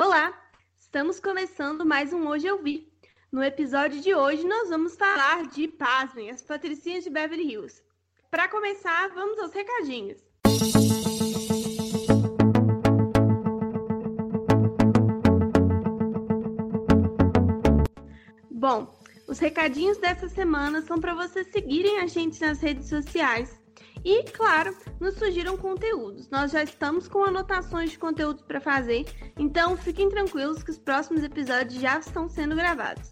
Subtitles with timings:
[0.00, 0.32] Olá!
[0.78, 2.88] Estamos começando mais um Hoje Eu Vi.
[3.32, 7.82] No episódio de hoje, nós vamos falar de, pasmem, as patricinhas de Beverly Hills.
[8.30, 10.24] Para começar, vamos aos recadinhos.
[18.52, 18.96] Bom,
[19.26, 23.60] os recadinhos dessa semana são para vocês seguirem a gente nas redes sociais.
[24.08, 26.30] E, claro, nos surgiram conteúdos.
[26.30, 29.04] Nós já estamos com anotações de conteúdos para fazer,
[29.38, 33.10] então fiquem tranquilos que os próximos episódios já estão sendo gravados.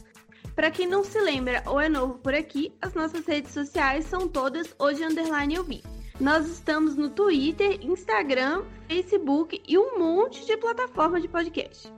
[0.55, 4.27] Para quem não se lembra ou é novo por aqui, as nossas redes sociais são
[4.27, 5.83] todas hoje underline eu vi.
[6.19, 11.93] Nós estamos no Twitter, Instagram, Facebook e um monte de plataforma de podcast.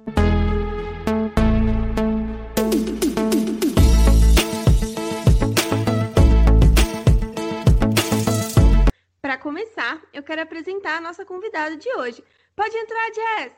[9.39, 12.25] Para começar, eu quero apresentar a nossa convidada de hoje.
[12.57, 13.53] Pode entrar, Jess!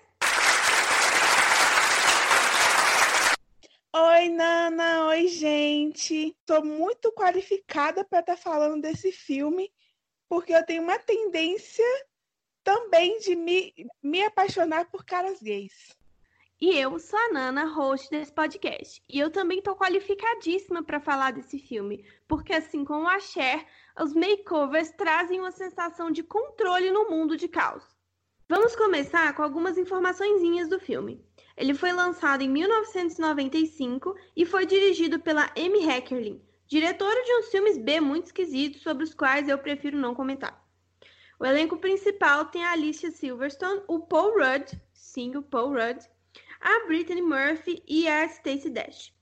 [3.90, 5.06] Oi, Nana.
[5.06, 6.36] Oi, gente.
[6.38, 9.72] Estou muito qualificada para estar tá falando desse filme,
[10.28, 11.86] porque eu tenho uma tendência
[12.62, 13.72] também de me,
[14.02, 15.96] me apaixonar por caras gays.
[16.60, 19.02] E eu sou a Nana, host desse podcast.
[19.08, 23.66] E eu também estou qualificadíssima para falar desse filme, porque assim como a Cher,
[23.98, 27.84] os makeovers trazem uma sensação de controle no mundo de caos.
[28.48, 31.24] Vamos começar com algumas informações do filme.
[31.56, 37.78] Ele foi lançado em 1995 e foi dirigido pela Amy Heckerling, diretora de uns filmes
[37.78, 40.60] B muito esquisitos sobre os quais eu prefiro não comentar.
[41.38, 45.98] O elenco principal tem a Alicia Silverstone, o Paul Rudd, sim, o Paul Rudd,
[46.60, 49.12] a Brittany Murphy e a Stacey Dash.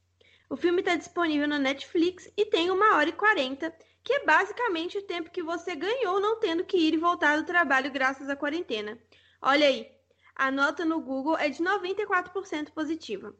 [0.50, 3.72] O filme está disponível na Netflix e tem uma hora e quarenta,
[4.08, 7.44] que é basicamente o tempo que você ganhou não tendo que ir e voltar do
[7.44, 8.98] trabalho graças à quarentena.
[9.38, 9.86] Olha aí,
[10.34, 13.36] a nota no Google é de 94% positiva.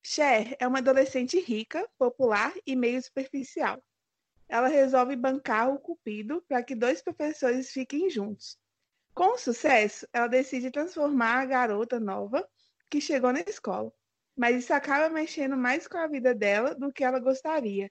[0.00, 3.82] Cher é uma adolescente rica, popular e meio superficial.
[4.48, 8.56] Ela resolve bancar o Cupido para que dois professores fiquem juntos.
[9.12, 12.48] Com sucesso, ela decide transformar a garota nova
[12.88, 13.92] que chegou na escola,
[14.36, 17.90] mas isso acaba mexendo mais com a vida dela do que ela gostaria.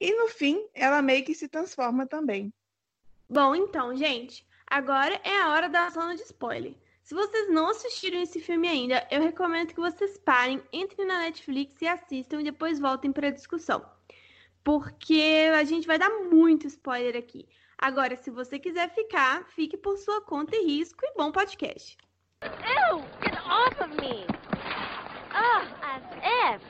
[0.00, 2.52] E no fim, ela meio que se transforma também.
[3.28, 6.74] Bom, então, gente, agora é a hora da zona de spoiler.
[7.02, 11.82] Se vocês não assistiram esse filme ainda, eu recomendo que vocês parem, entrem na Netflix
[11.82, 13.84] e assistam e depois voltem para a discussão.
[14.64, 17.48] Porque a gente vai dar muito spoiler aqui.
[17.76, 21.98] Agora, se você quiser ficar, fique por sua conta e risco e bom podcast.
[22.42, 24.24] Ew, get off of me.
[25.32, 26.02] Ah, as
[26.56, 26.62] if.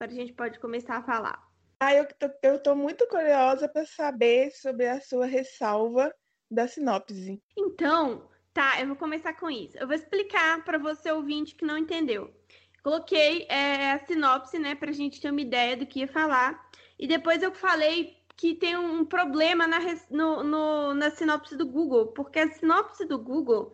[0.00, 1.51] Agora a gente pode começar a falar.
[1.82, 6.14] Ah, eu tô, eu tô muito curiosa para saber sobre a sua ressalva
[6.50, 7.42] da sinopse.
[7.56, 9.78] Então, Tá, eu vou começar com isso.
[9.78, 12.30] Eu vou explicar para você ouvinte que não entendeu.
[12.82, 16.70] Coloquei é, a sinopse, né, para a gente ter uma ideia do que ia falar.
[16.98, 19.78] E depois eu falei que tem um problema na,
[20.10, 23.72] no, no, na sinopse do Google, porque a sinopse do Google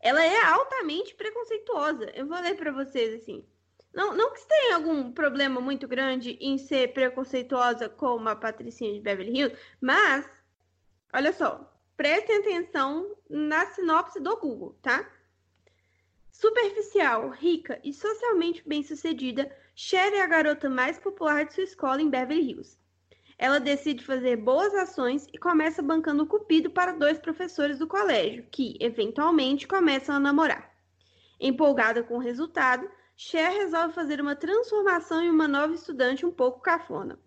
[0.00, 2.10] ela é altamente preconceituosa.
[2.14, 3.46] Eu vou ler para vocês assim.
[3.98, 9.00] Não, não que tenha algum problema muito grande em ser preconceituosa como a Patricinha de
[9.00, 10.24] Beverly Hills, mas
[11.12, 15.04] olha só, prestem atenção na sinopse do Google, tá?
[16.30, 22.08] Superficial, rica e socialmente bem-sucedida, Cher é a garota mais popular de sua escola em
[22.08, 22.78] Beverly Hills.
[23.36, 28.46] Ela decide fazer boas ações e começa bancando o cupido para dois professores do colégio,
[28.48, 30.72] que, eventualmente, começam a namorar.
[31.40, 32.88] Empolgada com o resultado,
[33.20, 37.18] Cher resolve fazer uma transformação em uma nova estudante um pouco cafona.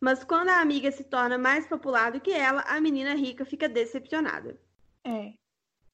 [0.00, 3.68] Mas quando a amiga se torna mais popular do que ela, a menina rica fica
[3.68, 4.58] decepcionada.
[5.04, 5.34] É.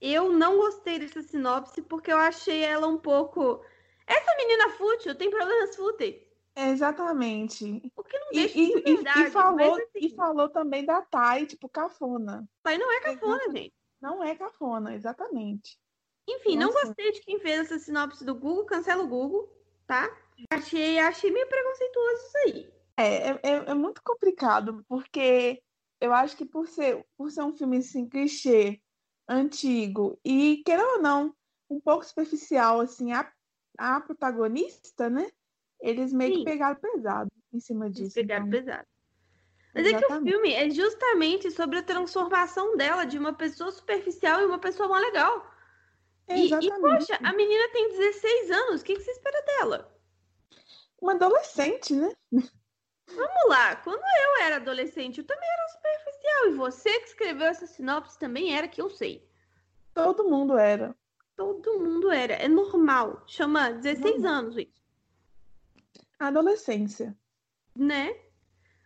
[0.00, 3.60] Eu não gostei dessa sinopse porque eu achei ela um pouco.
[4.06, 6.22] Essa menina fútil tem problemas fúteis.
[6.54, 7.90] exatamente.
[7.96, 11.46] O que não deixa e, de verdade, e, falou, assim, e falou também da Thay,
[11.46, 12.48] tipo, cafona.
[12.62, 13.74] Thay não é cafona, é, gente.
[14.00, 15.76] Não é cafona, exatamente.
[16.36, 16.66] Enfim, Nossa.
[16.66, 19.48] não gostei de quem fez essa sinopse do Google, cancela o Google,
[19.86, 20.08] tá?
[20.50, 22.72] Achei, achei meio preconceituoso isso aí.
[22.96, 25.62] É, é, é muito complicado, porque
[26.00, 28.80] eu acho que por ser, por ser um filme assim, clichê,
[29.28, 31.34] antigo, e, querendo ou não,
[31.68, 33.30] um pouco superficial, assim, a,
[33.78, 35.28] a protagonista, né?
[35.80, 36.38] Eles meio Sim.
[36.38, 38.02] que pegaram pesado em cima disso.
[38.02, 38.60] Eles pegaram então.
[38.60, 38.86] pesado.
[39.74, 40.04] Mas Exatamente.
[40.04, 44.46] é que o filme é justamente sobre a transformação dela de uma pessoa superficial em
[44.46, 45.49] uma pessoa mais legal.
[46.30, 49.92] E, e, poxa, a menina tem 16 anos, o que, que você espera dela?
[51.00, 52.12] Uma adolescente, né?
[52.30, 56.46] Vamos lá, quando eu era adolescente, eu também era superficial.
[56.46, 59.28] E você que escreveu essa sinopse também era, que eu sei.
[59.92, 60.94] Todo mundo era.
[61.36, 62.34] todo mundo era.
[62.34, 63.24] É normal.
[63.26, 64.32] Chama 16 normal.
[64.32, 64.80] anos isso.
[66.18, 67.16] Adolescência.
[67.74, 68.14] Né?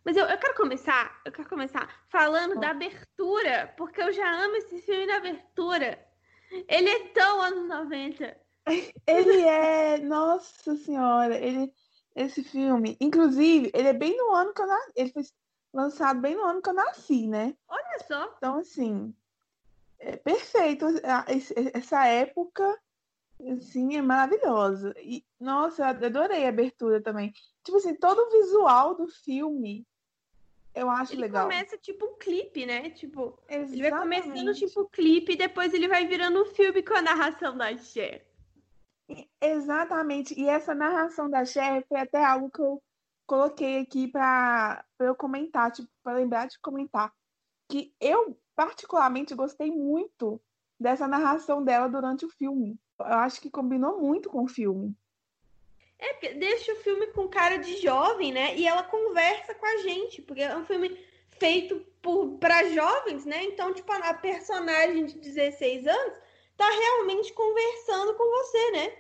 [0.05, 4.57] Mas eu, eu quero começar, eu quero começar falando da abertura, porque eu já amo
[4.57, 6.04] esse filme na abertura.
[6.69, 8.37] Ele é tão anos 90.
[9.07, 11.73] Ele é, nossa senhora, ele
[12.17, 15.23] esse filme, inclusive, ele é bem no ano que eu nasci, ele foi
[15.73, 17.57] lançado bem no ano que eu nasci, né?
[17.67, 18.35] Olha só.
[18.37, 19.13] Então assim,
[19.99, 20.87] é perfeito
[21.75, 22.81] essa época
[23.53, 24.95] assim é maravilhosa.
[24.99, 27.33] E nossa, eu adorei a abertura também.
[27.65, 29.85] Tipo assim, todo o visual do filme
[30.75, 31.45] eu acho ele legal.
[31.45, 32.91] começa tipo um clipe, né?
[32.91, 33.73] Tipo, Exatamente.
[33.73, 37.57] ele vai começando tipo clipe e depois ele vai virando um filme com a narração
[37.57, 38.27] da Cher.
[39.41, 40.39] Exatamente.
[40.39, 42.83] E essa narração da Cher foi até algo que eu
[43.27, 47.13] coloquei aqui para eu comentar, tipo, para lembrar de comentar.
[47.71, 50.41] Que eu particularmente gostei muito
[50.79, 52.79] dessa narração dela durante o filme.
[52.99, 54.95] Eu acho que combinou muito com o filme.
[55.99, 58.57] É, porque deixa o filme com cara de jovem, né?
[58.57, 60.99] E ela conversa com a gente, porque é um filme
[61.39, 61.85] feito
[62.39, 63.45] para jovens, né?
[63.45, 66.19] Então, tipo, a personagem de 16 anos
[66.57, 68.93] tá realmente conversando com você, né?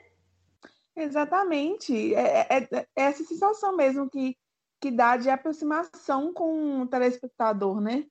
[0.96, 2.14] Exatamente.
[2.14, 4.36] É, é, é essa sensação mesmo que,
[4.80, 8.06] que dá de aproximação com o telespectador, né?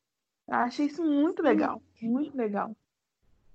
[0.47, 2.75] Eu achei isso muito legal, muito legal.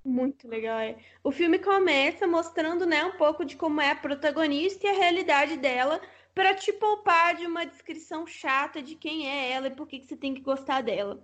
[0.04, 0.96] Muito legal, é.
[1.22, 5.56] O filme começa mostrando, né, um pouco de como é a protagonista e a realidade
[5.58, 6.00] dela,
[6.34, 10.06] para te poupar de uma descrição chata de quem é ela e por que, que
[10.08, 11.22] você tem que gostar dela.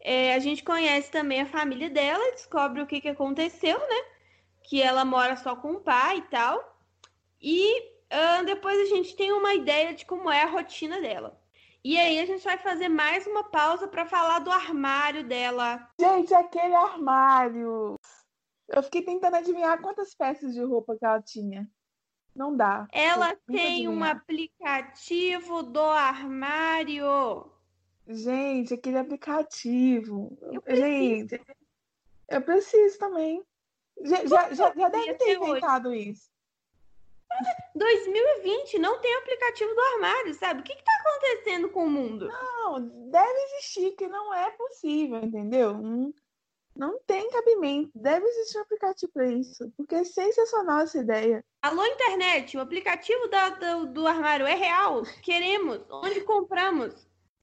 [0.00, 4.04] É, a gente conhece também a família dela descobre o que, que aconteceu, né?
[4.62, 6.78] Que ela mora só com o pai e tal.
[7.40, 7.80] E
[8.12, 11.37] uh, depois a gente tem uma ideia de como é a rotina dela.
[11.88, 15.88] E aí a gente vai fazer mais uma pausa para falar do armário dela.
[15.98, 17.94] Gente, aquele armário.
[18.68, 21.66] Eu fiquei tentando adivinhar quantas peças de roupa que ela tinha.
[22.36, 22.86] Não dá.
[22.92, 27.50] Ela tem um aplicativo do armário.
[28.06, 30.36] Gente, aquele aplicativo.
[30.66, 31.40] Eu Gente,
[32.28, 33.42] eu preciso também.
[34.02, 36.28] Já, já, já, deve ter inventado isso.
[37.74, 40.60] 2020 não tem aplicativo do armário, sabe?
[40.60, 42.28] O que está acontecendo com o mundo?
[42.28, 42.80] Não,
[43.10, 45.74] deve existir, que não é possível, entendeu?
[45.74, 46.12] Não,
[46.74, 47.90] não tem cabimento.
[47.94, 51.44] Deve existir um aplicativo para isso, porque é sensacional essa ideia.
[51.62, 55.02] Alô, internet, o aplicativo da, do, do armário é real?
[55.22, 55.80] Queremos.
[55.90, 56.94] Onde compramos?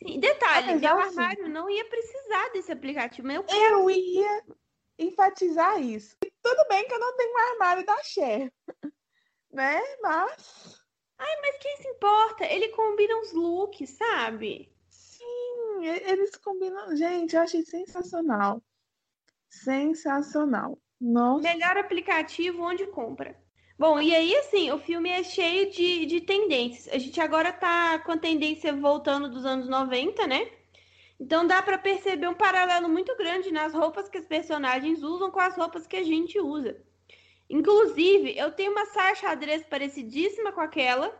[0.03, 3.81] Sim, detalhe, ah, meu armário não ia precisar desse aplicativo, mas eu quero.
[3.81, 4.43] Eu ia
[4.99, 6.15] enfatizar isso.
[6.23, 8.51] E tudo bem que eu não tenho um armário da Cher
[9.55, 9.81] né?
[10.01, 10.79] Mas.
[11.17, 12.45] Ai, mas quem se importa?
[12.45, 14.69] Ele combina os looks, sabe?
[14.89, 16.95] Sim, eles combinam.
[16.95, 18.61] Gente, eu achei sensacional.
[19.49, 20.77] Sensacional.
[20.99, 21.41] Nossa.
[21.41, 23.35] Melhor aplicativo onde compra.
[23.77, 26.93] Bom, e aí, assim, o filme é cheio de, de tendências.
[26.93, 30.49] A gente agora tá com a tendência voltando dos anos 90, né?
[31.19, 35.39] Então dá para perceber um paralelo muito grande nas roupas que os personagens usam com
[35.39, 36.77] as roupas que a gente usa.
[37.49, 41.13] Inclusive, eu tenho uma saia xadrez parecidíssima com aquela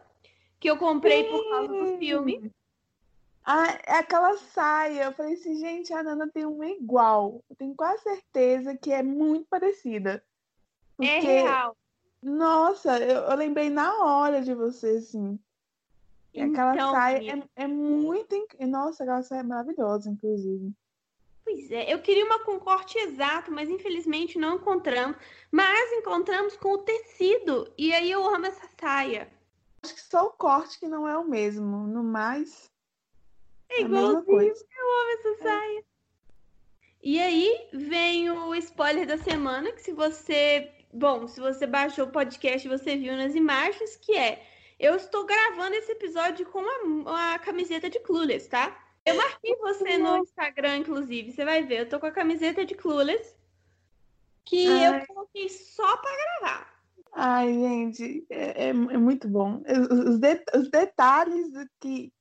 [0.60, 1.30] que eu comprei Sim.
[1.30, 2.51] por causa do filme.
[3.44, 5.04] Ah, é aquela saia.
[5.04, 7.44] Eu falei assim, gente, a Nana tem uma igual.
[7.48, 10.24] Eu tenho quase certeza que é muito parecida.
[11.00, 11.77] É Porque, é real.
[12.24, 15.38] Nossa, eu, eu, lembrei na hora de você, assim.
[16.34, 18.36] E aquela então, saia é, é muito.
[18.62, 20.74] Nossa, aquela saia é maravilhosa, inclusive.
[21.46, 25.16] Pois é, eu queria uma com corte exato, mas infelizmente não encontramos.
[25.52, 29.32] Mas encontramos com o tecido, e aí eu amo essa saia.
[29.84, 31.86] Acho que só o corte que não é o mesmo.
[31.86, 32.72] No mais.
[33.70, 35.38] É igualzinho, eu amo essa é.
[35.38, 35.86] saia.
[37.04, 40.72] E aí vem o spoiler da semana, que se você.
[40.92, 44.44] Bom, se você baixou o podcast, você viu nas imagens, que é.
[44.80, 46.60] Eu estou gravando esse episódio com
[47.08, 48.85] a, a camiseta de Clueless, tá?
[49.06, 51.32] Eu marquei você no Instagram, inclusive.
[51.32, 51.82] Você vai ver.
[51.82, 53.36] Eu tô com a camiseta de Clueless.
[54.44, 55.02] Que Ai.
[55.02, 56.76] eu coloquei só pra gravar.
[57.12, 59.64] Ai, gente, é, é, é muito bom.
[59.66, 61.48] Os, de, os, detalhes
[61.80, 62.12] que,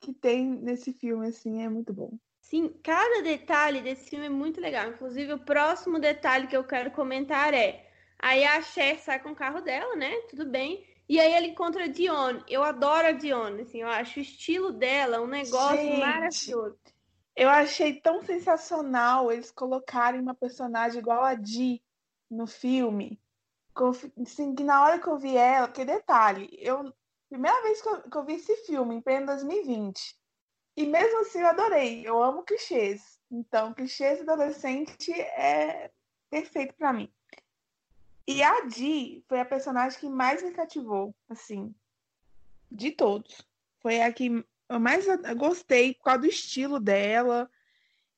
[0.00, 2.16] que tem nesse filme, assim, é muito bom.
[2.40, 4.88] Sim, cada detalhe desse filme é muito legal.
[4.88, 7.86] Inclusive, o próximo detalhe que eu quero comentar é:
[8.18, 10.10] aí a Cher sai com o carro dela, né?
[10.30, 10.82] Tudo bem.
[11.08, 12.40] E aí ele encontra a Dion.
[12.46, 16.78] Eu adoro a Dion, assim, eu acho o estilo dela um negócio Gente, maravilhoso.
[17.34, 21.82] Eu achei tão sensacional eles colocarem uma personagem igual a Di
[22.30, 23.18] no filme.
[24.20, 26.92] Assim, que na hora que eu vi ela, porque detalhe, eu
[27.28, 30.18] primeira vez que eu, que eu vi esse filme, em pleno 2020.
[30.76, 32.06] E mesmo assim eu adorei.
[32.06, 33.18] Eu amo clichês.
[33.30, 35.90] Então, clichês adolescente é
[36.30, 37.12] perfeito para mim.
[38.28, 41.74] E a Di foi a personagem que mais me cativou, assim,
[42.70, 43.40] de todos.
[43.80, 47.50] Foi a que eu mais gostei por causa do estilo dela.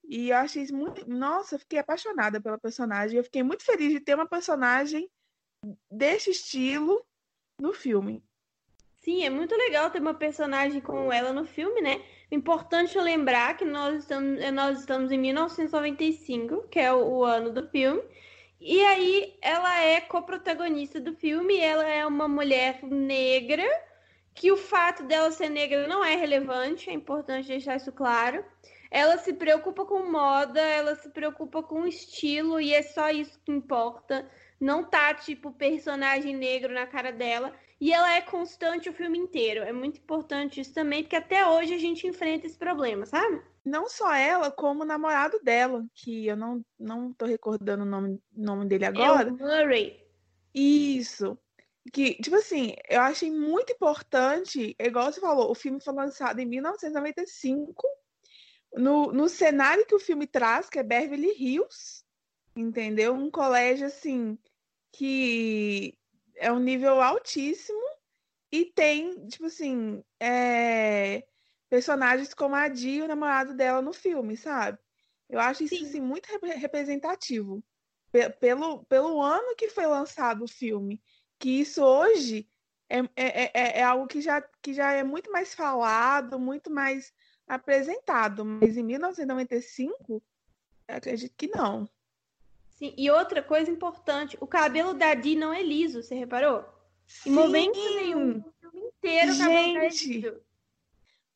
[0.02, 1.08] E eu achei muito.
[1.08, 3.18] Nossa, eu fiquei apaixonada pela personagem.
[3.18, 5.08] Eu fiquei muito feliz de ter uma personagem
[5.88, 7.06] desse estilo
[7.56, 8.20] no filme.
[8.98, 12.04] Sim, é muito legal ter uma personagem como ela no filme, né?
[12.32, 17.68] Importante lembrar que nós estamos, nós estamos em 1995, que é o, o ano do
[17.68, 18.02] filme.
[18.60, 23.64] E aí ela é coprotagonista do filme, ela é uma mulher negra,
[24.34, 28.44] que o fato dela ser negra não é relevante, é importante deixar isso claro.
[28.90, 33.52] Ela se preocupa com moda, ela se preocupa com estilo e é só isso que
[33.52, 34.28] importa.
[34.60, 37.54] Não tá tipo personagem negro na cara dela.
[37.80, 39.62] E ela é constante o filme inteiro.
[39.62, 43.42] É muito importante isso também, porque até hoje a gente enfrenta esse problema, sabe?
[43.64, 48.20] Não só ela, como o namorado dela, que eu não, não tô recordando o nome,
[48.36, 49.28] nome dele agora.
[49.28, 50.06] É o Murray.
[50.54, 51.38] Isso.
[51.90, 56.46] Que, tipo assim, eu achei muito importante, igual você falou, o filme foi lançado em
[56.46, 57.82] 1995,
[58.74, 62.04] no, no cenário que o filme traz, que é Beverly Hills,
[62.54, 63.14] entendeu?
[63.14, 64.38] Um colégio, assim,
[64.92, 65.98] que
[66.40, 67.78] é um nível altíssimo
[68.50, 71.24] e tem, tipo assim, é,
[71.68, 74.78] personagens como a Di, o namorado dela no filme, sabe?
[75.28, 77.62] Eu acho isso assim, muito representativo.
[78.40, 81.00] Pelo, pelo ano que foi lançado o filme.
[81.38, 82.48] Que isso hoje
[82.88, 86.70] é, é, é, é, é algo que já, que já é muito mais falado, muito
[86.72, 87.12] mais
[87.46, 88.44] apresentado.
[88.44, 90.20] Mas em 1995,
[90.88, 91.88] acredito que não.
[92.80, 96.64] Sim, e outra coisa importante, o cabelo da Di não é liso, você reparou?
[97.26, 100.40] Em momento nenhum, o filme inteiro o cabelo é liso.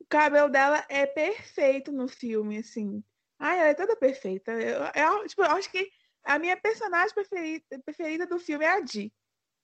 [0.00, 3.04] O cabelo dela é perfeito no filme, assim.
[3.38, 4.52] Ai, ela é toda perfeita.
[4.52, 5.90] Eu, eu, tipo, eu acho que
[6.22, 9.12] a minha personagem preferida, preferida do filme é a Di.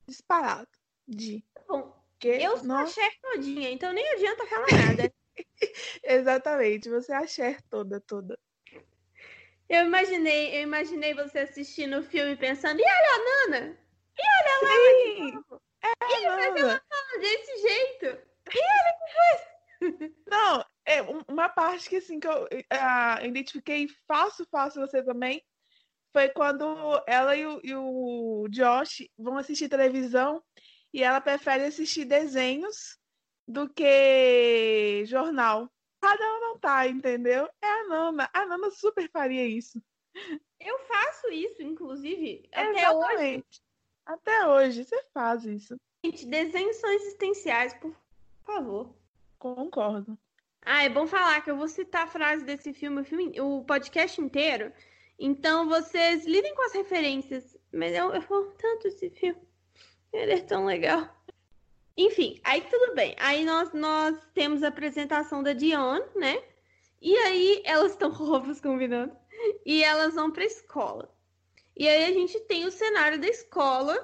[0.06, 0.68] Disparado.
[1.08, 1.42] Di.
[1.66, 2.76] Bom, que, eu sou não...
[2.76, 5.12] a Cher todinha, então nem adianta falar nada.
[6.04, 8.38] Exatamente, você é a Cher toda, toda.
[9.70, 13.78] Eu imaginei, eu imaginei você assistindo o filme pensando, e olha a Nana?
[14.18, 15.44] E olha lá, Sim,
[15.84, 18.06] é e mas ela fala desse jeito.
[18.52, 20.14] E olha que coisa.
[20.26, 25.40] Não, é uma parte que assim que eu uh, identifiquei fácil, fácil você também,
[26.12, 30.42] foi quando ela e o, e o Josh vão assistir televisão
[30.92, 32.98] e ela prefere assistir desenhos
[33.46, 35.70] do que jornal.
[36.02, 37.48] Um não tá, entendeu?
[37.60, 38.30] É a Nana.
[38.32, 39.82] A Nana super faria isso.
[40.58, 42.48] Eu faço isso, inclusive.
[42.52, 43.46] Até Exatamente.
[43.48, 43.62] hoje.
[44.06, 45.76] Até hoje, você faz isso.
[46.04, 47.94] Gente, desenhos são existenciais, por
[48.44, 48.94] favor.
[49.38, 50.18] Concordo.
[50.62, 53.64] Ah, é bom falar que eu vou citar a frase desse filme, o, filme, o
[53.64, 54.72] podcast inteiro.
[55.18, 57.56] Então vocês lidem com as referências.
[57.72, 59.40] Mas eu, eu amo tanto esse filme.
[60.12, 61.08] Ele é tão legal.
[62.00, 63.14] Enfim, aí tudo bem.
[63.18, 66.42] Aí nós, nós temos a apresentação da Dion, né?
[66.98, 69.14] E aí elas estão ovos combinando.
[69.66, 71.14] E elas vão para a escola.
[71.76, 73.94] E aí a gente tem o cenário da escola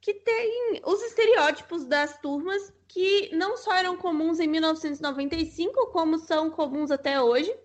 [0.00, 6.50] que tem os estereótipos das turmas que não só eram comuns em 1995, como são
[6.50, 7.56] comuns até hoje.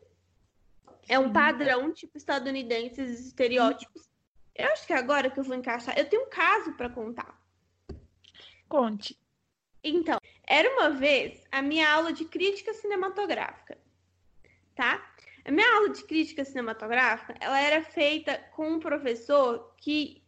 [1.09, 4.07] É um padrão, tipo estadunidense, estereótipos.
[4.55, 7.35] Eu acho que agora que eu vou encaixar, eu tenho um caso para contar.
[8.69, 9.19] Conte.
[9.83, 13.77] Então, era uma vez a minha aula de crítica cinematográfica,
[14.75, 15.11] tá?
[15.43, 20.21] A minha aula de crítica cinematográfica, ela era feita com um professor que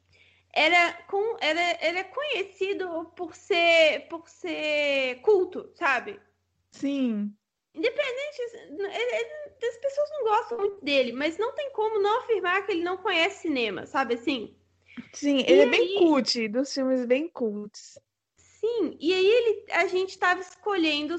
[0.51, 6.19] era com era, era conhecido por ser por ser culto, sabe?
[6.72, 7.33] Sim.
[7.75, 12.72] Independente, ele, as pessoas não gostam muito dele, mas não tem como não afirmar que
[12.72, 14.55] ele não conhece cinema, sabe assim?
[15.12, 15.69] Sim, ele e é aí...
[15.69, 18.00] bem cult, dos filmes bem cults.
[18.63, 21.17] Sim, e aí ele, a gente estava escolhendo,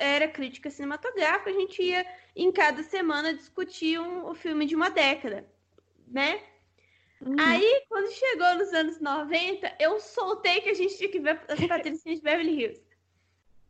[0.00, 4.88] era crítica cinematográfica, a gente ia em cada semana discutir um, o filme de uma
[4.88, 5.46] década,
[6.08, 6.42] né?
[7.20, 7.36] Uhum.
[7.38, 11.60] Aí, quando chegou nos anos 90, eu soltei que a gente tinha que ver as
[11.68, 12.82] Patricinhas de Beverly Hills.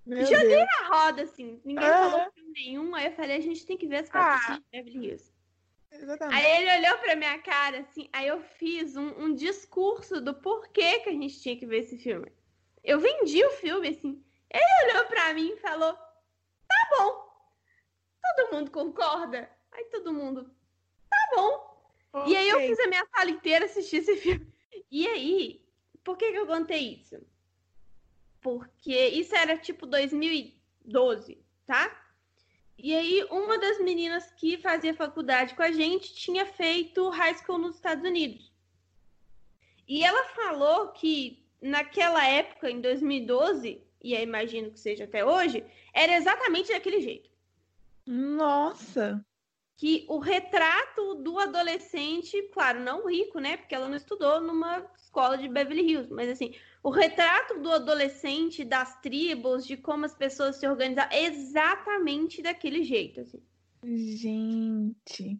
[0.06, 0.66] Meu Joguei Deus.
[0.78, 4.04] na roda, assim, ninguém falou filme nenhum, aí eu falei, a gente tem que ver
[4.04, 4.62] as Patricinhas ah.
[4.62, 5.32] de Beverly Hills.
[5.90, 6.44] Exatamente.
[6.44, 11.00] Aí ele olhou pra minha cara, assim, aí eu fiz um, um discurso do porquê
[11.00, 12.30] que a gente tinha que ver esse filme.
[12.86, 14.24] Eu vendi o filme, assim.
[14.48, 17.26] Ele olhou para mim e falou: tá bom.
[18.22, 19.50] Todo mundo concorda?
[19.72, 20.48] Aí todo mundo,
[21.10, 21.90] tá bom.
[22.12, 22.32] Okay.
[22.32, 24.46] E aí eu fiz a minha sala inteira assistir esse filme.
[24.90, 25.68] E aí,
[26.04, 27.20] por que, que eu contei isso?
[28.40, 32.04] Porque isso era tipo 2012, tá?
[32.78, 37.58] E aí, uma das meninas que fazia faculdade com a gente tinha feito high school
[37.58, 38.52] nos Estados Unidos.
[39.88, 45.64] E ela falou que naquela época, em 2012, e eu imagino que seja até hoje,
[45.92, 47.30] era exatamente daquele jeito.
[48.06, 49.24] Nossa!
[49.76, 53.56] Que o retrato do adolescente, claro, não rico, né?
[53.56, 58.64] Porque ela não estudou numa escola de Beverly Hills, mas assim, o retrato do adolescente,
[58.64, 63.42] das tribos, de como as pessoas se organizam, exatamente daquele jeito, assim.
[63.84, 65.38] Gente.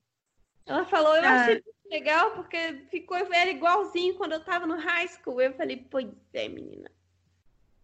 [0.67, 1.43] Ela falou, eu ah.
[1.43, 5.41] achei legal, porque ficou era igualzinho quando eu tava no high school.
[5.41, 6.91] Eu falei, pois é, menina.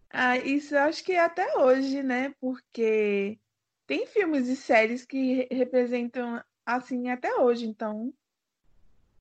[0.09, 2.35] Ah, isso eu acho que é até hoje, né?
[2.39, 3.39] Porque
[3.87, 8.13] tem filmes e séries que representam assim até hoje, então.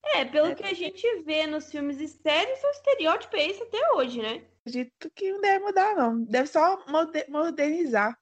[0.04, 0.54] É, pelo é.
[0.54, 4.44] que a gente vê nos filmes e séries, o estereótipo é esse até hoje, né?
[4.60, 6.22] Acredito que não deve mudar, não.
[6.22, 6.84] Deve só
[7.28, 8.18] modernizar.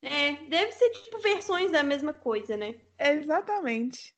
[0.00, 2.74] É, deve ser tipo versões da mesma coisa, né?
[2.98, 4.14] exatamente.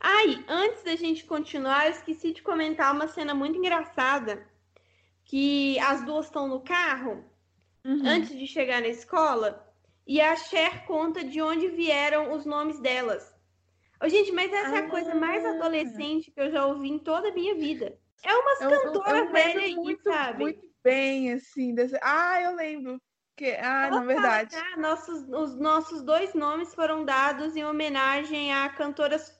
[0.00, 4.46] Ai, antes da gente continuar, eu esqueci de comentar uma cena muito engraçada
[5.24, 7.24] que as duas estão no carro
[7.84, 8.02] uhum.
[8.06, 9.64] antes de chegar na escola
[10.06, 13.34] e a Cher conta de onde vieram os nomes delas.
[14.02, 14.76] Oh, gente, mas essa ah.
[14.76, 15.50] é a coisa mais ah.
[15.50, 17.98] adolescente que eu já ouvi em toda a minha vida.
[18.22, 20.38] É umas é cantoras velhas aí, muito, sabe?
[20.42, 21.74] Muito bem, assim.
[21.74, 21.98] Desse...
[22.02, 23.00] Ah, eu lembro.
[23.36, 23.52] Que...
[23.52, 24.54] Ah, na verdade.
[24.56, 29.32] Ah, nossos, os nossos dois nomes foram dados em homenagem a cantoras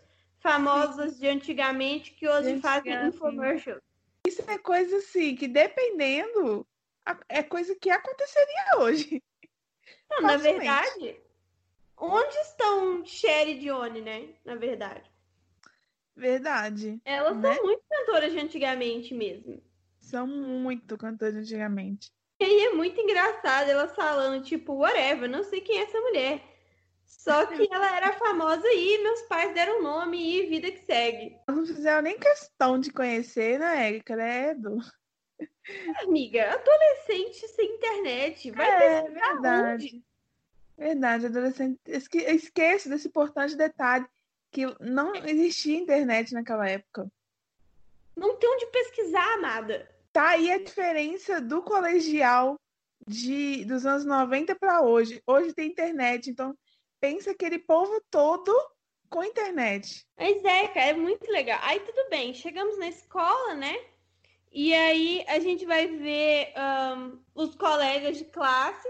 [0.44, 3.80] famosas de antigamente que hoje fazem infomercial.
[4.26, 6.66] Isso é coisa assim, que dependendo,
[7.30, 9.22] é coisa que aconteceria hoje.
[10.10, 11.18] Não, na verdade,
[11.96, 14.28] onde estão Cher e Dione, né?
[14.44, 15.10] Na verdade.
[16.14, 17.00] Verdade.
[17.06, 17.54] Elas né?
[17.54, 19.62] são muito cantoras de antigamente mesmo.
[19.98, 22.12] São muito cantoras de antigamente.
[22.38, 26.53] E aí é muito engraçado elas falando, tipo, whatever, não sei quem é essa mulher.
[27.24, 31.38] Só que ela era famosa e meus pais deram nome e vida que segue.
[31.48, 33.98] Não fizeram nem questão de conhecer, né?
[34.00, 34.76] Credo.
[36.02, 38.50] Amiga, adolescente sem internet.
[38.50, 39.84] Vai é, verdade.
[39.86, 40.04] Onde?
[40.76, 41.80] Verdade, adolescente.
[41.86, 44.06] Esque esquece desse importante detalhe
[44.50, 47.10] que não existia internet naquela época.
[48.14, 49.88] Não tem onde pesquisar, amada.
[50.12, 52.60] Tá aí a diferença do colegial
[53.08, 55.22] de dos anos 90 para hoje.
[55.26, 56.54] Hoje tem internet, então
[57.04, 58.50] pensa aquele povo todo
[59.10, 60.06] com internet.
[60.16, 61.58] Pois é, cara, é muito legal.
[61.62, 63.76] Aí tudo bem, chegamos na escola, né?
[64.50, 66.54] E aí a gente vai ver
[66.96, 68.88] um, os colegas de classe.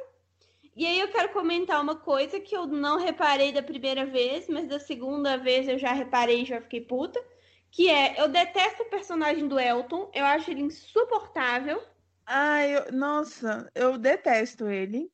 [0.77, 4.69] E aí eu quero comentar uma coisa que eu não reparei da primeira vez, mas
[4.69, 7.21] da segunda vez eu já reparei e já fiquei puta.
[7.69, 11.83] Que é, eu detesto o personagem do Elton, eu acho ele insuportável.
[12.25, 15.11] Ah, eu, nossa, eu detesto ele.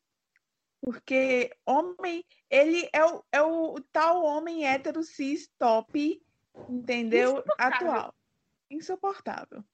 [0.83, 6.21] Porque homem, ele é o, é o tal homem hétero cis top,
[6.69, 7.33] entendeu?
[7.33, 7.91] Insuportável.
[7.91, 8.15] Atual.
[8.71, 9.65] Insuportável.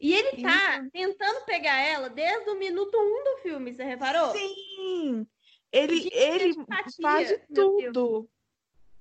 [0.00, 4.32] E ele tá tentando pegar ela desde o minuto um do filme, você reparou?
[4.32, 5.26] Sim!
[5.70, 6.54] Ele, ele
[7.00, 8.28] faz de tudo.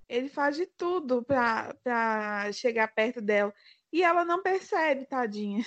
[0.07, 3.53] Ele faz de tudo pra, pra chegar perto dela.
[3.91, 5.65] E ela não percebe, tadinha.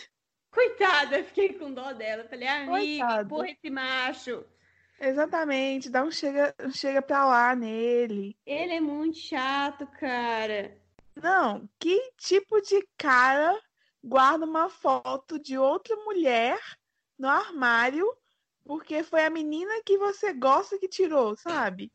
[0.50, 2.24] Coitada, eu fiquei com dó dela.
[2.28, 4.44] Falei, amiga, porra esse macho.
[5.00, 8.36] Exatamente, dá um chega, um chega pra lá nele.
[8.46, 10.76] Ele é muito chato, cara.
[11.14, 13.60] Não, que tipo de cara
[14.02, 16.58] guarda uma foto de outra mulher
[17.18, 18.06] no armário
[18.64, 21.92] porque foi a menina que você gosta que tirou, sabe?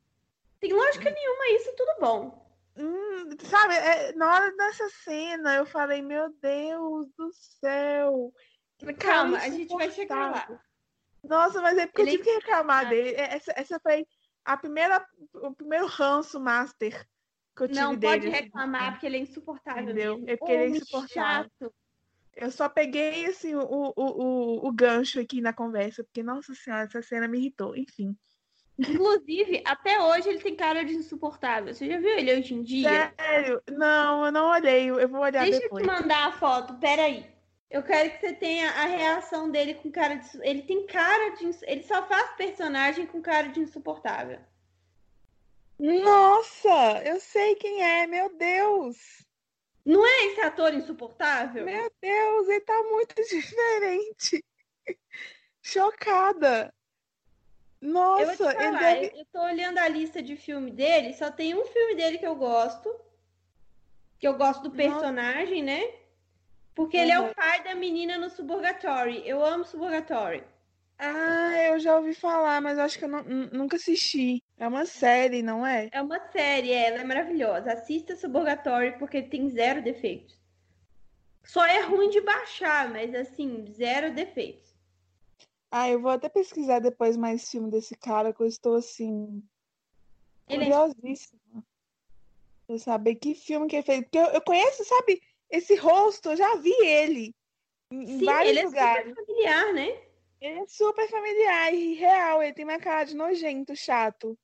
[0.59, 2.49] Tem lógica nenhuma isso, tudo bom.
[2.77, 8.31] Hum, sabe, é, na hora dessa cena eu falei, meu Deus do céu.
[8.99, 10.61] Calma, a gente vai chegar lá.
[11.23, 12.11] Nossa, mas é porque Ele...
[12.11, 12.89] eu tive que reclamar ah.
[12.89, 13.09] dele.
[13.09, 14.05] É, essa, essa foi
[14.45, 17.05] a primeira, o primeiro ranço master
[17.55, 18.13] que eu tive Não dele.
[18.13, 18.43] pode assim.
[18.43, 19.83] reclamar, porque ele é insuportável.
[19.83, 20.15] Entendeu?
[20.15, 20.29] Mesmo.
[20.29, 21.51] É porque ele é insuportável.
[21.59, 21.73] Chato.
[22.35, 26.83] Eu só peguei assim, o, o, o, o gancho aqui na conversa, porque, nossa senhora,
[26.83, 27.75] essa cena me irritou.
[27.75, 28.15] Enfim.
[28.77, 31.73] Inclusive, até hoje ele tem cara de insuportável.
[31.73, 33.13] Você já viu ele hoje em dia?
[33.19, 33.61] Sério?
[33.69, 34.89] Não, eu não olhei.
[34.89, 35.83] Eu vou olhar Deixa depois.
[35.83, 36.75] Deixa eu te mandar a foto.
[36.75, 37.29] Peraí.
[37.69, 40.27] Eu quero que você tenha a reação dele com cara de.
[40.41, 41.51] Ele tem cara de.
[41.63, 44.39] Ele só faz personagem com cara de insuportável.
[45.77, 49.25] Nossa, eu sei quem é, meu Deus.
[49.85, 51.63] Não é esse ator insuportável?
[51.63, 54.43] Meu Deus, ele tá muito diferente.
[55.61, 56.73] Chocada.
[57.79, 59.21] Nossa, eu, falar, ele deve...
[59.21, 62.35] eu tô olhando a lista de filme dele, só tem um filme dele que eu
[62.35, 62.93] gosto.
[64.17, 65.79] Que eu gosto do personagem, Nossa.
[65.79, 65.98] né?
[66.79, 67.03] Porque uhum.
[67.03, 69.27] ele é o pai da menina no Suburgatory.
[69.27, 70.45] Eu amo Suburgatory.
[70.97, 74.41] Ah, eu já ouvi falar, mas acho que eu não, nunca assisti.
[74.57, 75.89] É uma série, não é?
[75.91, 77.73] É uma série, é, ela é maravilhosa.
[77.73, 80.39] Assista Suburgatory porque tem zero defeitos.
[81.43, 84.73] Só é ruim de baixar, mas assim, zero defeitos.
[85.69, 89.43] Ah, eu vou até pesquisar depois mais filme desse cara, que eu estou assim.
[90.47, 91.61] Ele é curiosíssima.
[92.65, 94.05] Pra saber que filme que é feito.
[94.05, 97.33] Porque eu, eu conheço, sabe, esse rosto, eu já vi ele
[97.91, 99.09] em, Sim, vários ele é lugares.
[99.09, 100.01] super familiar, né?
[100.41, 104.37] Ele é super familiar e real, ele tem uma cara de nojento, chato.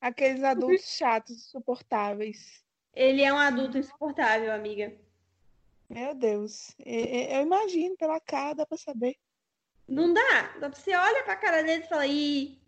[0.00, 2.62] Aqueles adultos chatos, insuportáveis.
[2.94, 4.92] Ele é um adulto insuportável, amiga.
[5.88, 6.74] Meu Deus.
[6.78, 9.14] Eu imagino pela cara, dá pra saber.
[9.86, 10.68] Não dá.
[10.72, 12.58] Você olha pra cara dele e fala, ih,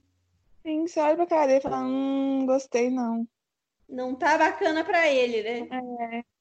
[0.62, 3.26] Sim, você olha pra cara dele e fala, hum, gostei não.
[3.88, 5.68] não tá bacana pra ele, né?
[6.20, 6.33] É.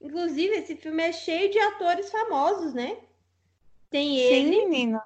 [0.00, 2.98] Inclusive, esse filme é cheio de atores famosos, né?
[3.90, 5.02] Tem Sim, ele, menina.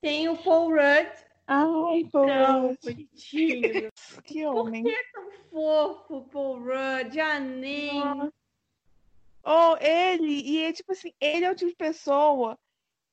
[0.00, 1.12] tem o Paul Rudd.
[1.46, 3.92] Ai, pô, Tão bonitinho.
[4.24, 4.82] que Por homem.
[4.82, 7.20] que tão fofo, Paul Rudd?
[7.20, 7.40] Ah.
[7.40, 8.32] Nossa.
[9.48, 12.58] Oh, ele, e é tipo assim, ele é o tipo de pessoa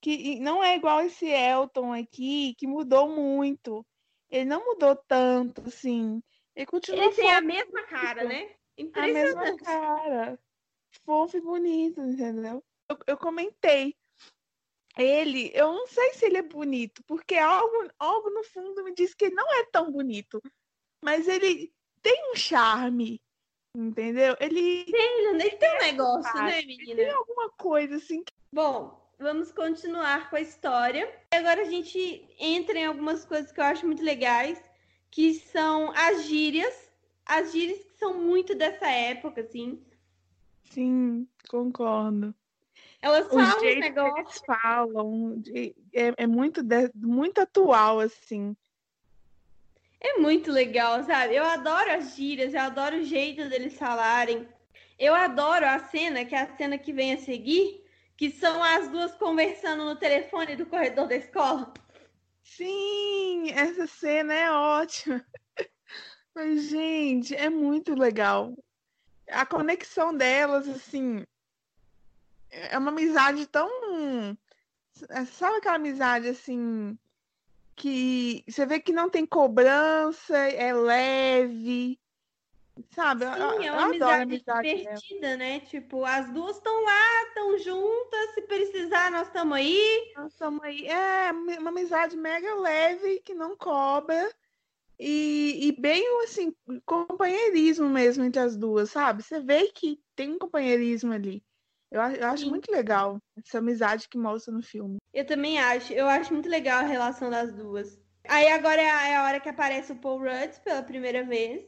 [0.00, 3.86] que não é igual esse Elton aqui, que mudou muito.
[4.28, 6.20] Ele não mudou tanto, assim.
[6.56, 8.50] Ele continua Ele tem a mesma cara, né?
[8.94, 9.62] a mesma Impressionante.
[9.62, 10.38] cara.
[11.04, 12.62] Fofo e bonito, entendeu?
[12.88, 13.94] Eu, eu comentei.
[14.96, 19.12] Ele, eu não sei se ele é bonito, porque algo, algo no fundo me diz
[19.12, 20.40] que ele não é tão bonito.
[21.02, 23.20] Mas ele tem um charme,
[23.76, 24.36] entendeu?
[24.38, 27.14] Ele Ele tem um negócio, Ah, né, tem menina?
[27.16, 31.12] alguma coisa assim que Bom, vamos continuar com a história.
[31.32, 34.62] Agora a gente entra em algumas coisas que eu acho muito legais,
[35.10, 36.88] que são as gírias.
[37.26, 39.84] As gírias que são muito dessa época, assim.
[40.70, 42.34] Sim, concordo.
[43.00, 44.18] Elas falam um jeito que negócio.
[44.18, 48.56] eles falam de- é, é muito, de- muito atual, assim.
[50.00, 51.34] É muito legal, sabe?
[51.34, 54.46] Eu adoro as gírias, eu adoro o jeito deles falarem.
[54.98, 57.82] Eu adoro a cena, que é a cena que vem a seguir,
[58.16, 61.72] que são as duas conversando no telefone do corredor da escola.
[62.42, 65.24] Sim, essa cena é ótima.
[66.34, 68.54] Mas, gente, é muito legal.
[69.28, 71.24] A conexão delas, assim,
[72.50, 73.68] é uma amizade tão.
[75.26, 76.96] Sabe aquela amizade, assim,
[77.74, 81.98] que você vê que não tem cobrança, é leve,
[82.94, 83.24] sabe?
[83.24, 85.60] Eu- Sim, é eu uma adoro a amizade amizade divertida, né?
[85.60, 90.12] Tipo, as duas estão lá, estão juntas, se precisar, nós estamos aí.
[90.16, 90.86] Nós estamos aí.
[90.86, 94.32] É uma amizade mega leve, que não cobra.
[94.98, 96.54] E, e bem, assim,
[96.86, 99.22] companheirismo mesmo entre as duas, sabe?
[99.22, 101.42] Você vê que tem um companheirismo ali.
[101.90, 102.50] Eu, eu acho Sim.
[102.50, 104.98] muito legal essa amizade que mostra no filme.
[105.12, 108.00] Eu também acho, eu acho muito legal a relação das duas.
[108.28, 111.64] Aí agora é a, é a hora que aparece o Paul Rudd pela primeira vez.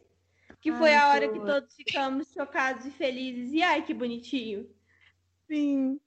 [0.60, 3.52] Que foi Ai, a hora que Paul todos ficamos chocados e felizes.
[3.52, 4.68] E ai, que bonitinho.
[5.48, 6.00] Sim.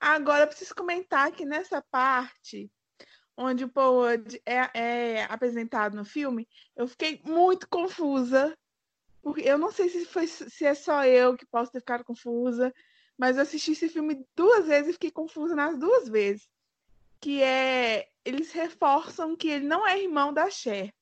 [0.00, 2.70] Agora, eu preciso comentar que nessa parte,
[3.38, 6.46] onde o Paul Rudd é, é apresentado no filme,
[6.76, 8.58] eu fiquei muito confusa.
[9.22, 12.74] Porque eu não sei se, foi, se é só eu que posso ter ficado confusa,
[13.16, 16.48] mas eu assisti esse filme duas vezes e fiquei confusa nas duas vezes.
[17.20, 18.08] Que é.
[18.24, 20.92] Eles reforçam que ele não é irmão da Cher.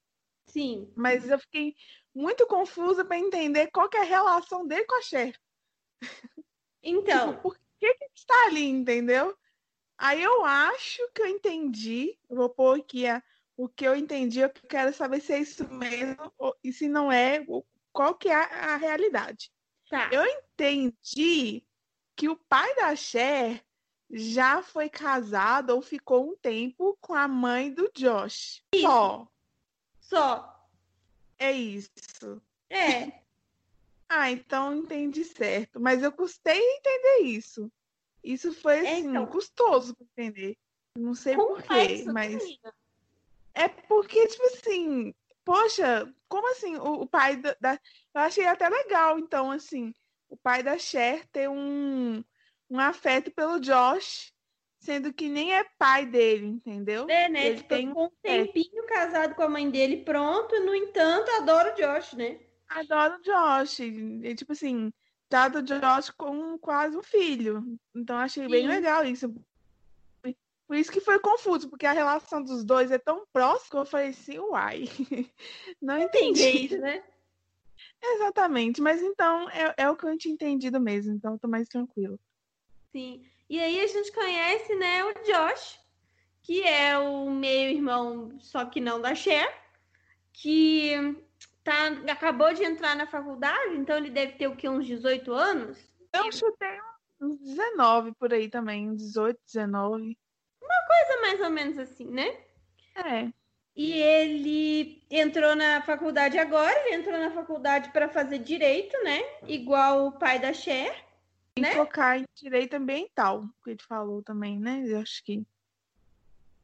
[0.46, 0.92] Sim.
[0.94, 1.74] Mas eu fiquei
[2.14, 5.34] muito confusa para entender qual é a relação dele com a Cher.
[6.82, 9.36] Então, Tipo, por que que está ali, entendeu?
[9.98, 12.18] Aí eu acho que eu entendi.
[12.28, 13.22] Eu vou pôr aqui a-
[13.56, 14.40] o que eu entendi.
[14.40, 17.44] Eu quero saber se é isso mesmo ou- e se não é,
[17.92, 19.50] qual que é a, a realidade.
[19.88, 20.10] tá.
[20.12, 21.64] Eu entendi
[22.14, 23.62] que o pai da Cher
[24.10, 28.62] já foi casado ou ficou um tempo com a mãe do Josh.
[28.74, 29.28] Só.
[30.00, 30.68] Só.
[31.38, 32.42] É isso.
[32.70, 33.12] É.
[34.08, 35.80] Ah, então entendi certo.
[35.80, 37.68] Mas eu custei a entender isso.
[38.26, 39.26] Isso foi É, assim, então.
[39.26, 40.56] custoso para entender.
[40.98, 42.58] Não sei por quê, Complexo, mas
[43.54, 47.80] é porque, tipo assim, poxa, como assim o, o pai da, da-
[48.14, 49.92] Eu achei até legal, então, assim,
[50.28, 52.24] o pai da Cher ter um,
[52.68, 54.32] um afeto pelo Josh,
[54.80, 57.08] sendo que nem é pai dele, entendeu?
[57.08, 57.46] É, né?
[57.46, 60.58] Ele Tipo, tem um tempinho casado com a mãe dele, pronto.
[60.64, 62.40] No entanto, adoro o Josh, né?
[62.68, 63.80] Adoro o Josh.
[63.80, 64.92] E, tipo assim,
[65.28, 67.78] trata o Josh como quase um filho.
[67.94, 68.68] Então achei bem Sim.
[68.68, 69.34] legal isso.
[70.66, 73.86] Por isso que foi confuso, porque a relação dos dois é tão próxima que eu
[73.86, 74.84] falei assim, uai.
[75.80, 76.40] Não entendi.
[76.40, 77.04] jeito, né?
[78.02, 81.68] Exatamente, mas então é, é o que eu tinha entendido mesmo, então eu tô mais
[81.68, 82.18] tranquilo.
[82.92, 83.24] Sim.
[83.48, 85.78] E aí a gente conhece, né, o Josh,
[86.42, 89.52] que é o meio-irmão, só que não da Cher,
[90.32, 91.16] que
[91.66, 94.68] tá, acabou de entrar na faculdade, então ele deve ter o quê?
[94.68, 95.78] Uns 18 anos?
[96.14, 96.78] Eu chutei
[97.20, 100.16] uns 19 por aí também, 18, 19.
[100.62, 102.38] Uma coisa mais ou menos assim, né?
[102.94, 103.30] É.
[103.74, 109.20] E ele entrou na faculdade agora, ele entrou na faculdade para fazer direito, né?
[109.46, 111.04] Igual o pai da Cher.
[111.56, 111.72] E né?
[111.72, 114.84] focar em direito ambiental, que ele falou também, né?
[114.86, 115.42] Eu acho que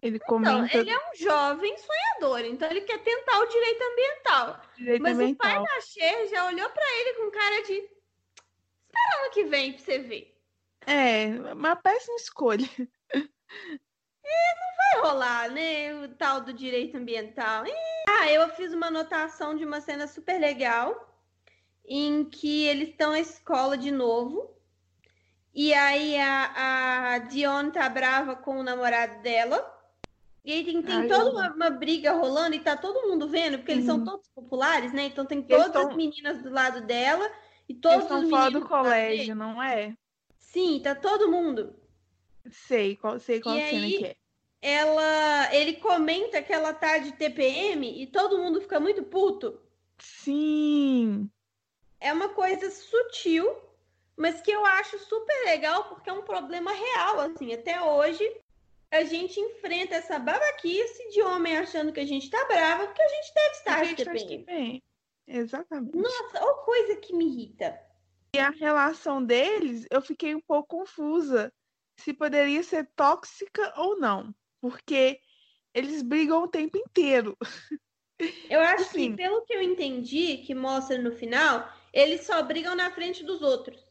[0.02, 4.60] ele Então, comenta ele é um jovem sonhador, então ele quer tentar o direito ambiental.
[4.76, 5.64] direito Mas o pai ambiental.
[5.64, 7.72] da Cher já olhou para ele com cara de.
[7.74, 10.36] Espera ano que vem pra você ver.
[10.86, 12.66] É, uma péssima escolha.
[14.94, 15.94] Vai rolar, né?
[15.94, 17.66] O tal do direito ambiental.
[17.66, 17.72] Ih,
[18.08, 21.08] Ah, eu fiz uma anotação de uma cena super legal
[21.84, 24.56] em que eles estão na escola de novo.
[25.54, 29.68] E aí a, a Dion tá brava com o namorado dela.
[30.44, 33.58] E aí tem, tem Ai, toda uma, uma briga rolando e tá todo mundo vendo,
[33.58, 35.04] porque eles são todos populares, né?
[35.04, 37.30] Então tem Eles todas tão- as meninas do lado dela
[37.68, 39.94] e Eles todos os estão fora meninos do colégio, não é?
[40.36, 41.74] Sim, tá todo mundo.
[42.50, 44.16] Sei qual, sei qual E cena aí- que é.
[44.64, 49.60] Ela, ele comenta que ela tá de TPM e todo mundo fica muito puto.
[49.98, 51.28] Sim.
[52.00, 53.56] É uma coisa sutil,
[54.16, 57.52] mas que eu acho super legal porque é um problema real, assim.
[57.52, 58.24] Até hoje
[58.92, 63.08] a gente enfrenta essa babaquice de homem achando que a gente tá brava porque a
[63.08, 64.84] gente deve estar A gente.
[65.26, 65.96] Exatamente.
[65.96, 67.80] Nossa, ou coisa que me irrita.
[68.36, 71.50] E a relação deles, eu fiquei um pouco confusa
[71.96, 74.34] se poderia ser tóxica ou não.
[74.60, 75.18] Porque
[75.74, 77.36] eles brigam o tempo inteiro.
[78.48, 79.10] Eu acho Assim.
[79.12, 83.40] que, pelo que eu entendi, que mostra no final, eles só brigam na frente dos
[83.40, 83.86] outros.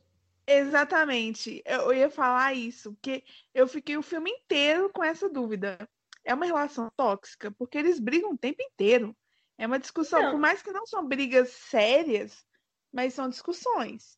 [0.48, 1.62] Exatamente.
[1.66, 3.24] Eu eu ia falar isso, porque
[3.54, 5.78] eu fiquei o filme inteiro com essa dúvida.
[6.24, 9.16] É uma relação tóxica, porque eles brigam o tempo inteiro.
[9.58, 10.32] É uma discussão, Não.
[10.32, 12.46] por mais que não são brigas sérias,
[12.92, 14.18] mas são discussões.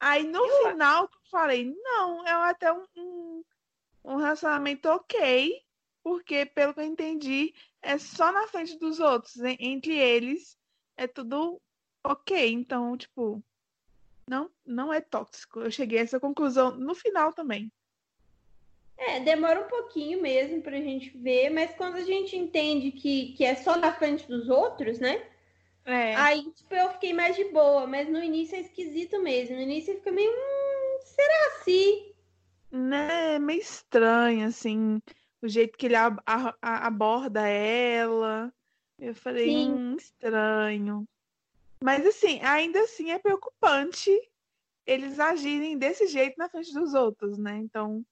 [0.00, 3.44] Aí no final eu falei, não, é até um, um,
[4.04, 5.62] um relacionamento ok,
[6.02, 10.58] porque pelo que eu entendi, é só na frente dos outros, en- entre eles
[10.96, 11.60] é tudo
[12.04, 12.52] ok.
[12.52, 13.42] Então, tipo,
[14.28, 15.60] não, não é tóxico.
[15.60, 17.70] Eu cheguei a essa conclusão no final também.
[18.96, 23.44] É, demora um pouquinho mesmo pra gente ver, mas quando a gente entende que, que
[23.44, 25.28] é só na frente dos outros, né?
[25.84, 29.56] É, Aí, tipo, eu fiquei mais de boa, mas no início é esquisito mesmo.
[29.56, 32.12] No início fica meio, hum, será assim?
[32.70, 35.00] né, é meio estranho, assim,
[35.42, 38.52] o jeito que ele a- a- aborda ela.
[38.98, 39.70] Eu falei, Sim.
[39.72, 41.04] hum, estranho.
[41.82, 44.10] Mas, assim, ainda assim é preocupante
[44.86, 47.56] eles agirem desse jeito na frente dos outros, né?
[47.58, 48.04] Então.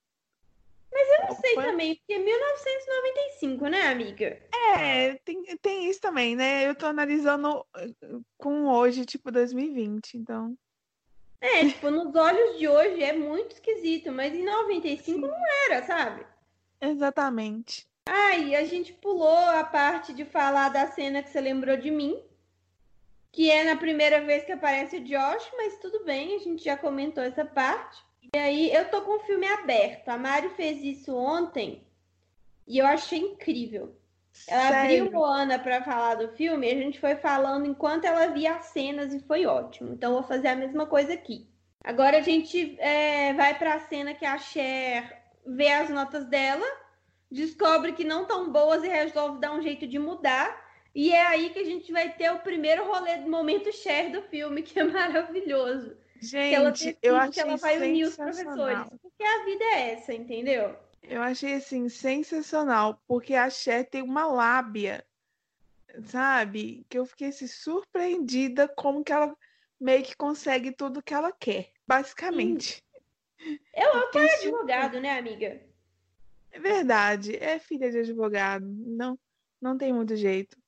[0.92, 4.40] Eu não sei também, porque é 1995, né, amiga?
[4.52, 6.68] É, tem, tem isso também, né?
[6.68, 7.88] Eu tô analisando eh,
[8.37, 10.56] com hoje, tipo 2020, então.
[11.40, 16.26] É, tipo, nos olhos de hoje é muito esquisito, mas em 95 não era, sabe?
[16.80, 17.87] Exatamente.
[18.06, 22.20] Aí a gente pulou a parte de falar da cena que você lembrou de mim,
[23.32, 26.76] que é na primeira vez que aparece o Josh, mas tudo bem, a gente já
[26.76, 28.02] comentou essa parte.
[28.34, 30.08] E aí eu tô com o filme aberto.
[30.08, 31.84] A Mari fez isso ontem
[32.66, 33.96] e eu achei incrível.
[34.46, 35.04] Ela Sério.
[35.04, 38.66] abriu Moana para falar do filme e a gente foi falando enquanto ela via as
[38.66, 39.92] cenas e foi ótimo.
[39.92, 41.48] Então vou fazer a mesma coisa aqui.
[41.82, 46.64] Agora a gente é, vai para a cena que a Cher vê as notas dela,
[47.30, 50.59] descobre que não tão boas e resolve dar um jeito de mudar.
[50.94, 54.22] E é aí que a gente vai ter o primeiro rolê do momento Cher do
[54.22, 55.96] filme, que é maravilhoso.
[56.20, 58.88] Que ela Gente, eu que achei ela vai unir os professores.
[59.00, 60.76] Porque a vida é essa, entendeu?
[61.03, 65.05] Eu achei assim sensacional, porque a Cher tem uma lábia,
[66.05, 66.85] sabe?
[66.88, 69.35] Que eu fiquei assim, surpreendida como que ela
[69.81, 72.83] meio que consegue tudo que ela quer, basicamente.
[73.74, 75.61] Eu Eu su- advogado, né, amiga?
[76.53, 79.18] É verdade, é filha de advogado, não,
[79.61, 80.59] não tem muito jeito.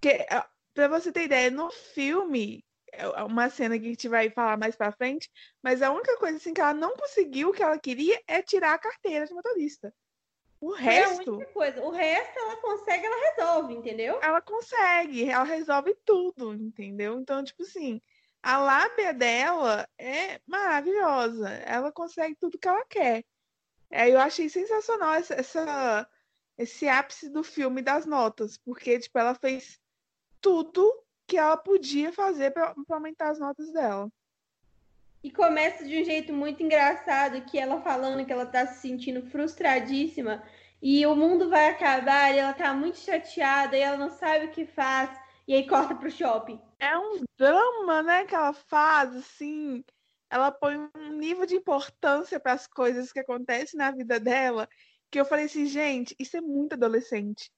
[0.00, 4.30] Porque, ah, pra você ter ideia, no filme, é uma cena que a gente vai
[4.30, 5.30] falar mais pra frente,
[5.62, 8.78] mas a única coisa assim que ela não conseguiu, que ela queria, é tirar a
[8.78, 9.92] carteira de motorista.
[10.60, 11.82] O É a resto, única coisa.
[11.82, 14.18] O resto ela consegue, ela resolve, entendeu?
[14.20, 17.20] ela consegue, ela resolve tudo, entendeu?
[17.20, 18.00] Então, tipo assim,
[18.42, 23.24] a lábia dela é maravilhosa, ela consegue tudo que ela quer.
[23.90, 26.08] Aí eu achei sensacional essa, essa-
[26.58, 29.78] esse ápice do filme das notas, porque, tipo, ela fez
[30.40, 30.92] tudo
[31.26, 34.08] que ela podia fazer para aumentar as notas dela.
[35.22, 39.22] E começa de um jeito muito engraçado, que ela falando que ela tá se sentindo
[39.30, 40.42] frustradíssima
[40.80, 44.50] e o mundo vai acabar e ela tá muito chateada e ela não sabe o
[44.50, 45.10] que faz.
[45.46, 46.60] E aí corta pro shopping.
[46.78, 49.82] É um drama, né, que ela faz, assim,
[50.30, 54.68] ela põe um nível de importância para as coisas que acontecem na vida dela,
[55.10, 57.50] que eu falei assim, gente, isso é muito adolescente.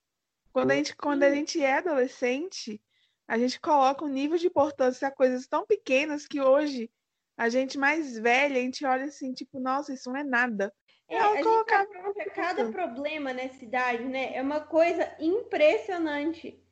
[0.52, 2.80] Quando a gente, quando a gente é adolescente,
[3.26, 6.90] a gente coloca um nível de importância a coisas tão pequenas que hoje
[7.36, 10.72] a gente mais velha, a gente olha assim, tipo, nossa, isso não é nada.
[11.08, 11.86] É, a colocar...
[12.16, 14.34] gente cada problema nessa idade, né?
[14.34, 16.62] É uma coisa impressionante.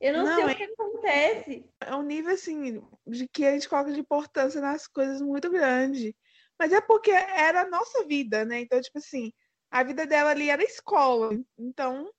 [0.00, 0.46] Eu não, não sei é...
[0.46, 1.70] o que acontece.
[1.80, 6.16] É um nível, assim, de que a gente coloca de importância nas coisas muito grande.
[6.58, 8.60] Mas é porque era a nossa vida, né?
[8.60, 9.32] Então, tipo assim,
[9.70, 11.38] a vida dela ali era escola.
[11.56, 12.10] Então,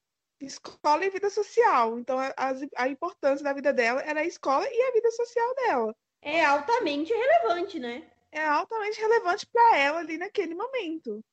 [0.41, 1.99] escola e vida social.
[1.99, 2.33] Então, a,
[2.77, 7.13] a importância da vida dela era a escola e a vida social dela é altamente
[7.13, 8.03] relevante, né?
[8.31, 11.23] É altamente relevante para ela ali naquele momento.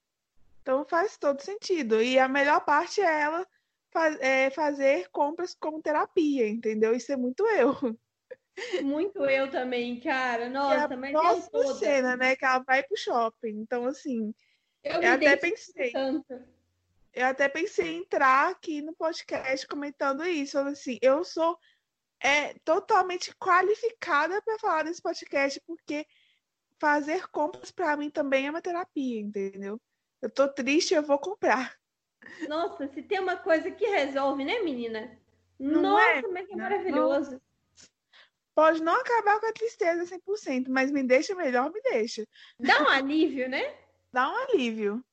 [0.62, 2.02] Então faz todo sentido.
[2.02, 3.46] E a melhor parte é ela
[3.90, 6.94] faz, é, fazer compras como terapia, entendeu?
[6.94, 7.74] Isso é muito eu.
[8.82, 10.48] Muito eu também, cara.
[10.48, 11.74] Nossa, é mas eu toda.
[11.74, 12.34] cena, né?
[12.34, 13.60] Que ela vai pro shopping.
[13.60, 14.34] Então, assim,
[14.82, 15.92] eu, eu até pensei.
[15.92, 16.42] Tanto.
[17.16, 20.58] Eu até pensei em entrar aqui no podcast comentando isso.
[20.58, 21.58] Assim, eu sou
[22.22, 26.06] é totalmente qualificada para falar desse podcast, porque
[26.78, 29.80] fazer compras para mim também é uma terapia, entendeu?
[30.20, 31.74] Eu tô triste, eu vou comprar.
[32.48, 35.18] Nossa, se tem uma coisa que resolve, né, menina?
[35.58, 37.30] Não Nossa, é, mas é maravilhoso.
[37.32, 37.40] Não...
[38.54, 42.26] Pode não acabar com a tristeza 100%, mas me deixa melhor, me deixa.
[42.60, 43.74] Dá um alívio, né?
[44.12, 45.04] Dá um alívio.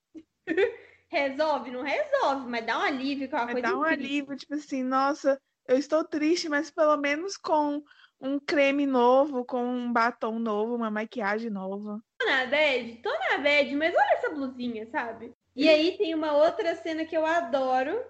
[1.14, 4.06] resolve, não resolve, mas dá um alívio com a coisa Dá um incrível.
[4.06, 7.84] alívio, tipo assim, nossa, eu estou triste, mas pelo menos com
[8.20, 12.02] um creme novo, com um batom novo, uma maquiagem nova.
[12.18, 15.34] Tô na bad, tô na bad, mas olha essa blusinha, sabe?
[15.56, 18.02] E aí tem uma outra cena que eu adoro,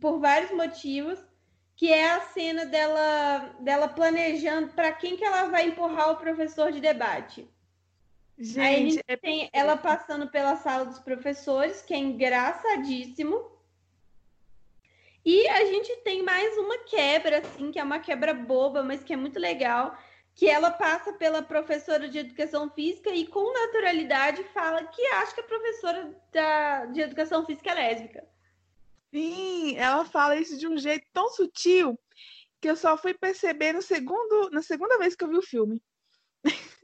[0.00, 1.18] por vários motivos,
[1.74, 6.70] que é a cena dela, dela planejando para quem que ela vai empurrar o professor
[6.70, 7.48] de debate.
[8.38, 13.50] Gente, aí a gente é tem ela passando pela sala dos professores, que é engraçadíssimo.
[15.24, 19.12] E a gente tem mais uma quebra, assim, que é uma quebra boba, mas que
[19.12, 19.98] é muito legal,
[20.36, 25.40] que ela passa pela professora de educação física e com naturalidade fala que acha que
[25.40, 28.28] a professora da, de educação física é lésbica.
[29.12, 31.98] Sim, ela fala isso de um jeito tão sutil
[32.60, 35.82] que eu só fui perceber no segundo, na segunda vez que eu vi o filme.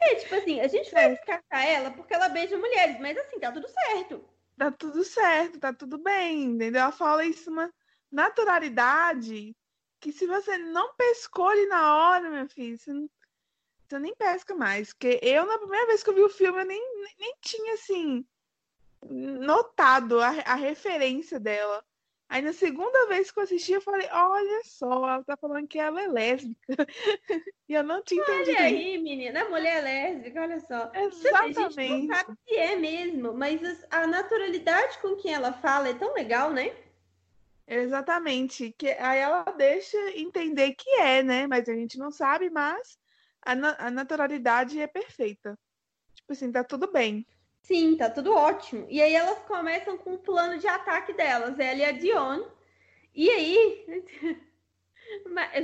[0.00, 1.08] É, tipo assim, a gente vai é.
[1.14, 4.24] descartar ela porque ela beija mulheres, mas assim, tá tudo certo
[4.56, 6.82] tá tudo certo, tá tudo bem, entendeu?
[6.82, 7.72] Ela fala isso uma
[8.10, 9.54] naturalidade
[10.00, 13.10] que se você não pescou ali na hora, meu filho, você, não,
[13.86, 14.92] você nem pesca mais.
[14.92, 17.74] Porque eu, na primeira vez que eu vi o filme, eu nem, nem, nem tinha,
[17.74, 18.26] assim,
[19.02, 21.84] notado a, a referência dela.
[22.28, 25.78] Aí na segunda vez que eu assisti, eu falei, olha só, ela tá falando que
[25.78, 26.58] ela é lésbica.
[27.68, 28.50] e eu não tinha entendido.
[28.50, 30.90] Olha aí, menina, a mulher é lésbica, olha só.
[30.92, 31.58] Exatamente.
[31.58, 35.94] A gente não sabe se é mesmo, mas a naturalidade com que ela fala é
[35.94, 36.74] tão legal, né?
[37.66, 38.74] Exatamente.
[38.76, 41.46] Que aí ela deixa entender que é, né?
[41.46, 42.98] Mas a gente não sabe, mas
[43.40, 45.56] a, a naturalidade é perfeita.
[46.14, 47.24] Tipo assim, tá tudo bem.
[47.66, 48.86] Sim, tá tudo ótimo.
[48.88, 52.44] E aí elas começam com o plano de ataque delas, ela e a Dion.
[53.12, 53.84] E aí.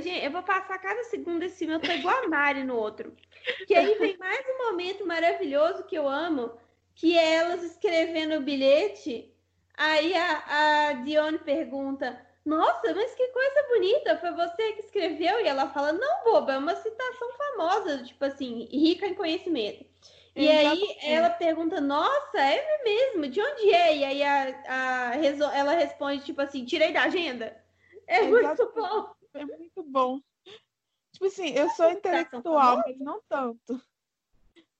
[0.01, 3.15] Gente, eu vou passar cada segundo esse meu, eu tô igual a Mari no outro.
[3.67, 6.51] Que aí vem mais um momento maravilhoso que eu amo,
[6.93, 9.33] que é elas escrevendo o bilhete.
[9.77, 15.39] Aí a, a Dion pergunta: Nossa, mas que coisa bonita, foi você que escreveu?
[15.39, 19.85] E ela fala: Não, boba, é uma citação famosa, tipo assim, rica em conhecimento.
[20.35, 23.27] E aí ela pergunta, nossa, é mesmo?
[23.27, 23.97] De onde é?
[23.97, 27.55] E aí a, a, ela responde, tipo assim, tirei da agenda.
[28.07, 29.13] É muito bom.
[29.35, 30.19] É muito bom.
[31.11, 33.79] Tipo assim, eu sou intelectual, mas não tanto.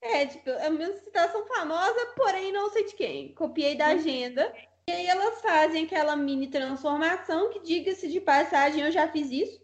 [0.01, 3.33] É, tipo, é uma citação famosa, porém não sei de quem.
[3.35, 4.53] Copiei da agenda.
[4.89, 9.61] E aí elas fazem aquela mini transformação, que diga-se de passagem, eu já fiz isso.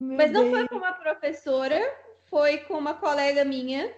[0.00, 0.56] Meu mas não Deus.
[0.56, 1.78] foi com uma professora,
[2.30, 3.92] foi com uma colega minha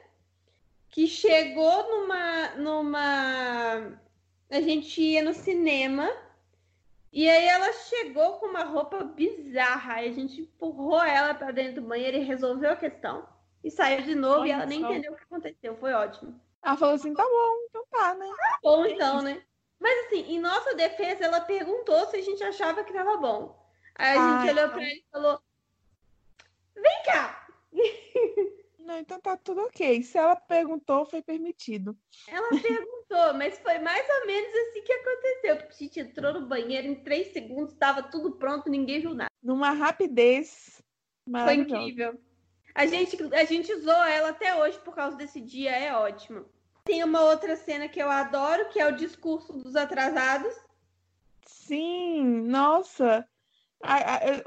[0.96, 4.00] que chegou numa numa
[4.48, 6.10] a gente ia no cinema
[7.12, 11.82] e aí ela chegou com uma roupa bizarra, aí a gente empurrou ela para dentro
[11.82, 13.28] do banheiro e resolveu a questão.
[13.62, 16.40] E saiu de novo Olha e ela nem entendeu o que aconteceu, foi ótimo.
[16.62, 19.42] Ela falou assim: "Tá bom, então tá, né?" Tá bom então, né?
[19.78, 23.54] Mas assim, em nossa defesa, ela perguntou se a gente achava que tava bom.
[23.96, 25.42] Aí a Ai, gente olhou para ela e falou:
[26.74, 27.46] "Vem cá."
[28.86, 30.00] Não, então tá tudo ok.
[30.04, 31.98] Se ela perguntou, foi permitido.
[32.28, 35.54] Ela perguntou, mas foi mais ou menos assim que aconteceu.
[35.68, 39.30] A gente entrou no banheiro em três segundos, estava tudo pronto, ninguém viu nada.
[39.42, 40.80] Numa rapidez
[41.28, 42.16] Foi incrível.
[42.76, 46.44] A gente, a gente usou ela até hoje por causa desse dia, é ótimo.
[46.84, 50.54] Tem uma outra cena que eu adoro, que é o discurso dos atrasados.
[51.44, 53.28] Sim, nossa.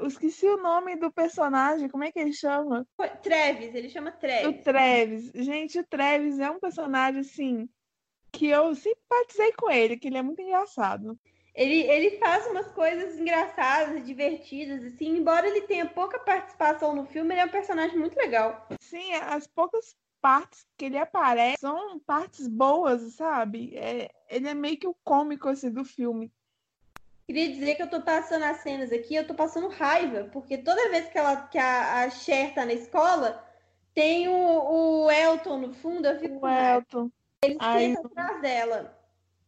[0.00, 2.86] Eu esqueci o nome do personagem, como é que ele chama?
[3.22, 4.60] Treves, ele chama Treves.
[4.60, 5.30] O Treves.
[5.34, 7.68] Gente, o Treves é um personagem, assim,
[8.32, 11.18] que eu simpatizei com ele, que ele é muito engraçado.
[11.54, 17.34] Ele, ele faz umas coisas engraçadas, divertidas, assim, embora ele tenha pouca participação no filme,
[17.34, 18.68] ele é um personagem muito legal.
[18.80, 23.76] Sim, as poucas partes que ele aparece são partes boas, sabe?
[23.76, 26.32] É, ele é meio que o cômico assim, do filme.
[27.30, 30.90] Queria dizer que eu tô passando as cenas aqui, eu tô passando raiva, porque toda
[30.90, 33.40] vez que, ela, que a, a Cher tá na escola,
[33.94, 37.08] tem o, o Elton no fundo, eu fico o Elton.
[37.44, 38.98] Ele senta atrás dela.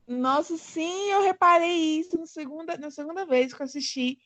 [0.06, 4.16] Nossa, sim, eu reparei isso no segunda, na segunda vez que eu assisti.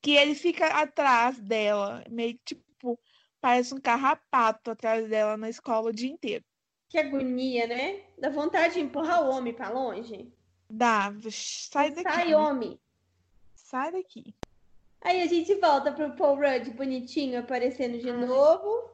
[0.00, 2.96] Que ele fica atrás dela, meio que tipo,
[3.40, 6.44] parece um carrapato atrás dela na escola o dia inteiro.
[6.88, 8.04] Que agonia, né?
[8.16, 10.32] Dá vontade de empurrar o homem para longe.
[10.70, 12.08] Dá, sai daqui.
[12.08, 12.78] Sai, homem.
[13.72, 14.34] Sai daqui.
[15.00, 18.90] Aí a gente volta pro Paul Rudd bonitinho aparecendo de novo.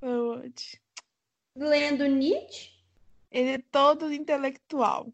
[0.00, 0.80] Paul Rudd.
[1.54, 2.70] Lendo Nietzsche.
[3.30, 5.12] Ele é todo intelectual.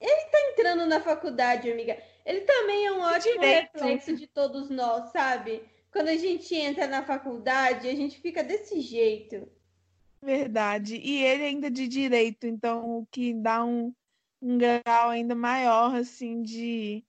[0.00, 1.96] Ele tá entrando na faculdade, amiga.
[2.26, 3.70] Ele também é um ótimo Direito.
[3.74, 5.62] reflexo de todos nós, sabe?
[5.92, 9.48] Quando a gente entra na faculdade, a gente fica desse jeito.
[10.20, 10.96] Verdade.
[10.96, 13.94] E ele ainda de direito, então o que dá um,
[14.42, 17.04] um grau ainda maior, assim, de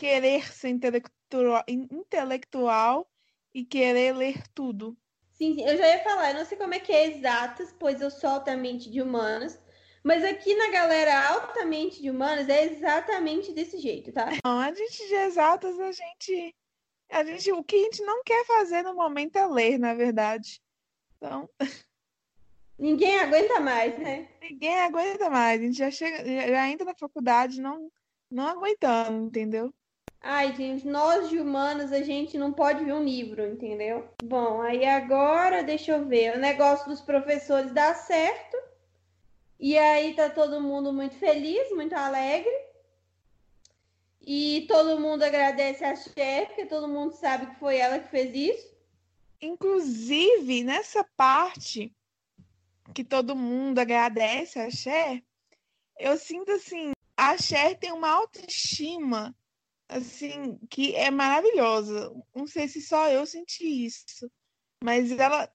[0.00, 3.06] querer ser intelectual, intelectual
[3.52, 4.96] e querer ler tudo.
[5.34, 8.00] Sim, sim, eu já ia falar, eu não sei como é que é exatas, pois
[8.00, 9.60] eu sou altamente de humanas,
[10.02, 14.30] mas aqui na galera altamente de humanas é exatamente desse jeito, tá?
[14.42, 16.56] Não, a gente de exatas, a gente,
[17.10, 17.52] a gente.
[17.52, 20.62] O que a gente não quer fazer no momento é ler, na verdade.
[21.16, 21.48] Então.
[22.78, 24.30] Ninguém aguenta mais, né?
[24.40, 25.60] Ninguém aguenta mais.
[25.60, 27.92] A gente já chega, já entra na faculdade não,
[28.30, 29.74] não aguentando, entendeu?
[30.22, 34.06] Ai, gente, nós de humanos, a gente não pode ver um livro, entendeu?
[34.22, 36.36] Bom, aí agora, deixa eu ver.
[36.36, 38.56] O negócio dos professores dá certo.
[39.58, 42.52] E aí tá todo mundo muito feliz, muito alegre.
[44.20, 48.34] E todo mundo agradece a chefe, porque todo mundo sabe que foi ela que fez
[48.34, 48.70] isso.
[49.40, 51.94] Inclusive, nessa parte
[52.94, 55.22] que todo mundo agradece a Cher,
[55.98, 59.34] eu sinto assim, a Cher tem uma autoestima
[59.90, 62.12] assim que é maravilhosa.
[62.34, 64.30] Não sei se só eu senti isso,
[64.82, 65.50] mas ela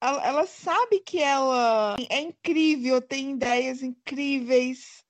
[0.00, 5.04] ela, ela, sabe que ela é incrível, tem ideias incríveis,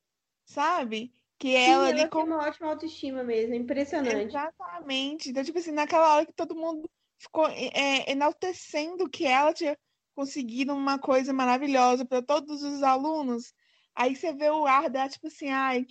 [0.45, 1.13] sabe?
[1.39, 4.29] Que Sim, ela, ela tem uma ótima autoestima mesmo, é impressionante.
[4.29, 5.31] Exatamente.
[5.31, 9.77] Então, tipo assim, naquela hora que todo mundo ficou é, enaltecendo que ela tinha
[10.15, 13.53] conseguido uma coisa maravilhosa para todos os alunos,
[13.95, 15.85] aí você vê o ar dela, tipo assim, ai,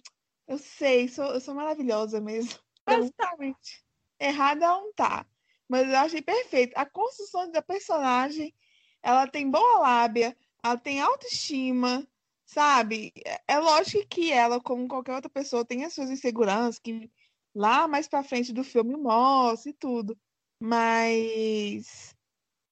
[0.48, 2.64] eu sei, sou, eu sou maravilhosa mesmo.
[2.86, 3.84] Basicamente.
[4.20, 5.26] Errada não tá.
[5.68, 6.74] Mas eu achei perfeito.
[6.76, 8.54] A construção da personagem
[9.02, 12.08] ela tem boa lábia, ela tem autoestima,
[12.44, 13.14] sabe?
[13.48, 17.12] É lógico que ela, como qualquer outra pessoa, tem as suas inseguranças, que
[17.54, 20.18] lá mais pra frente do filme mostra e tudo.
[20.60, 22.16] Mas,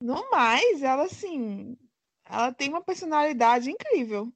[0.02, 1.78] no mais, ela, assim,
[2.26, 4.34] ela tem uma personalidade incrível.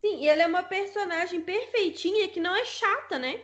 [0.00, 3.42] Sim, e ela é uma personagem perfeitinha que não é chata, né?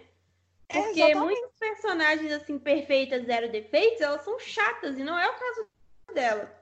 [0.72, 5.38] Porque é, muitas personagens, assim, perfeitas, zero defeitos, elas são chatas, e não é o
[5.38, 5.68] caso
[6.14, 6.60] dela.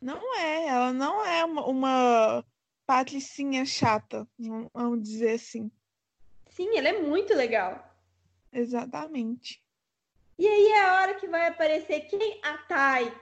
[0.00, 2.44] Não é, ela não é uma, uma
[2.86, 4.26] patricinha chata,
[4.72, 5.70] vamos dizer assim.
[6.50, 7.86] Sim, ela é muito legal.
[8.52, 9.62] Exatamente.
[10.38, 12.40] E aí é a hora que vai aparecer quem?
[12.42, 13.12] A Thay.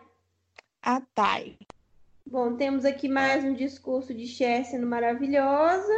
[0.80, 1.58] A Thay.
[2.24, 5.92] Bom, temos aqui mais um discurso de Cher sendo maravilhosa.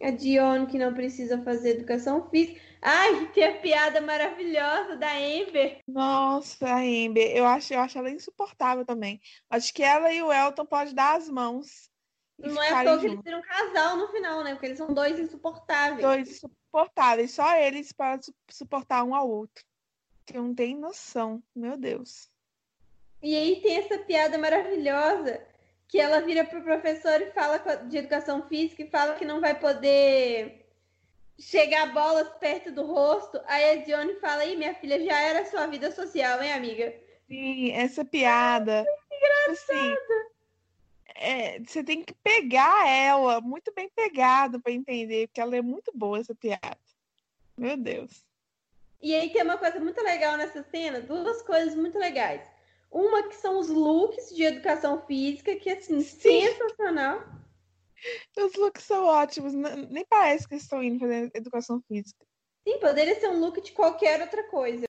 [0.00, 2.60] A Dion que não precisa fazer educação física.
[2.80, 5.82] Ai, a piada maravilhosa da Amber.
[5.86, 9.20] Nossa, a Amber, eu acho, eu acho ela insuportável também.
[9.50, 11.90] Acho que ela e o Elton podem dar as mãos.
[12.38, 14.52] Não é só que eles viram um casal no final, né?
[14.52, 16.00] Porque eles são dois insuportáveis.
[16.00, 19.64] Dois insuportáveis, só eles para suportar um ao outro.
[20.24, 22.30] Que não tem noção, meu Deus.
[23.20, 25.44] E aí tem essa piada maravilhosa
[25.88, 29.58] que ela vira pro professor e fala de educação física e fala que não vai
[29.58, 30.67] poder
[31.38, 33.40] chegar bolas perto do rosto.
[33.46, 36.94] Aí a Dione fala: Ih, minha filha, já era sua vida social, hein, amiga?
[37.28, 38.84] Sim, essa piada.
[39.10, 39.52] Engraçada.
[39.52, 39.96] Assim,
[41.14, 45.90] é, você tem que pegar ela, muito bem pegada para entender, porque ela é muito
[45.94, 46.78] boa, essa piada.
[47.56, 48.24] Meu Deus.
[49.00, 52.42] E aí tem uma coisa muito legal nessa cena, duas coisas muito legais.
[52.90, 56.46] Uma que são os looks de educação física, que assim, Sim.
[56.46, 57.22] sensacional.
[58.36, 62.24] Os looks são ótimos, nem parece que eles estão indo fazer educação física.
[62.66, 64.86] Sim, poderia ser um look de qualquer outra coisa.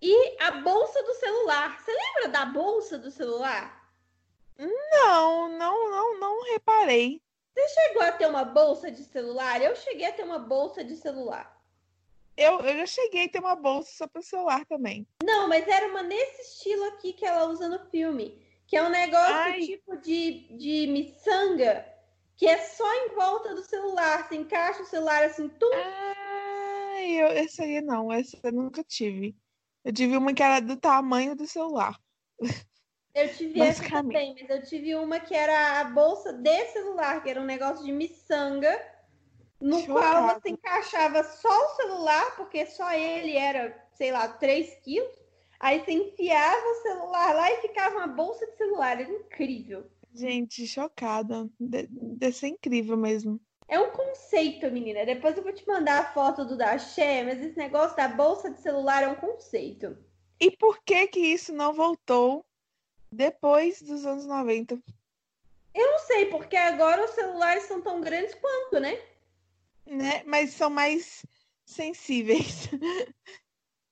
[0.00, 1.80] E a bolsa do celular.
[1.80, 3.82] Você lembra da bolsa do celular?
[4.58, 7.22] Não, não, não, não reparei.
[7.56, 9.62] Chegou a ter uma bolsa de celular?
[9.62, 11.60] Eu cheguei a ter uma bolsa de celular.
[12.36, 15.06] Eu, eu já cheguei a ter uma bolsa só para celular também.
[15.22, 18.42] Não, mas era uma nesse estilo aqui que ela usa no filme.
[18.66, 19.60] Que é um negócio Ai.
[19.60, 21.86] tipo de, de miçanga,
[22.42, 24.26] que é só em volta do celular.
[24.26, 25.70] Você encaixa o celular assim, tum.
[25.72, 29.36] Ah, eu, essa aí não, essa eu nunca tive.
[29.84, 31.96] Eu tive uma que era do tamanho do celular.
[33.14, 37.30] Eu tive essa também, mas eu tive uma que era a bolsa de celular, que
[37.30, 38.76] era um negócio de miçanga,
[39.60, 40.40] no qual Chocada.
[40.40, 45.16] você encaixava só o celular, porque só ele era, sei lá, 3 quilos.
[45.60, 49.00] Aí você enfiava o celular lá e ficava uma bolsa de celular.
[49.00, 49.88] Era incrível.
[50.14, 51.48] Gente, chocada.
[51.58, 53.40] De- Deve ser incrível mesmo.
[53.68, 55.06] É um conceito, menina.
[55.06, 58.50] Depois eu vou te mandar a foto do da Xé, mas esse negócio da bolsa
[58.50, 59.96] de celular é um conceito.
[60.38, 62.44] E por que que isso não voltou
[63.10, 64.78] depois dos anos 90?
[65.74, 69.00] Não sei, porque agora os celulares são tão grandes quanto, né?
[69.86, 70.22] Né?
[70.24, 71.24] Mas são mais
[71.64, 72.68] sensíveis.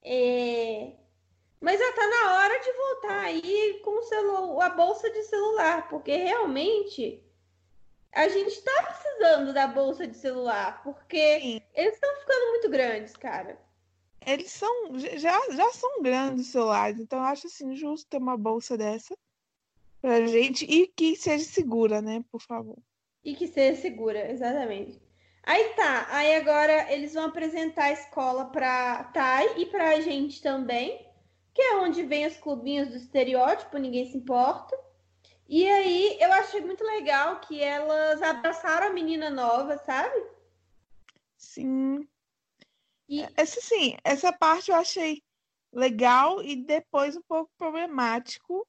[0.03, 0.95] É...
[1.61, 4.61] Mas já tá na hora de voltar aí com celu...
[4.61, 7.23] a bolsa de celular, porque realmente
[8.13, 11.63] a gente tá precisando da bolsa de celular, porque Sim.
[11.75, 13.61] eles estão ficando muito grandes, cara.
[14.27, 18.37] Eles são já, já são grandes os celulares, então eu acho assim justo ter uma
[18.37, 19.17] bolsa dessa
[20.01, 22.25] pra gente e que seja segura, né?
[22.31, 22.79] Por favor.
[23.23, 25.01] E que seja segura, exatamente.
[25.43, 31.07] Aí tá, aí agora eles vão apresentar a escola pra Thay e pra gente também,
[31.61, 34.75] que é onde vem os clubinhos do estereótipo, ninguém se importa.
[35.47, 40.27] E aí eu achei muito legal que elas abraçaram a menina nova, sabe?
[41.37, 42.09] Sim.
[43.07, 45.23] E Essa sim, essa parte eu achei
[45.71, 48.67] legal e depois um pouco problemático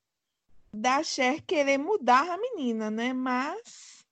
[0.73, 3.13] da Cher querer mudar a menina, né?
[3.13, 4.05] Mas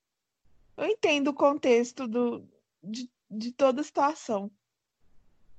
[0.78, 2.48] eu entendo o contexto do,
[2.82, 4.50] de, de toda a situação.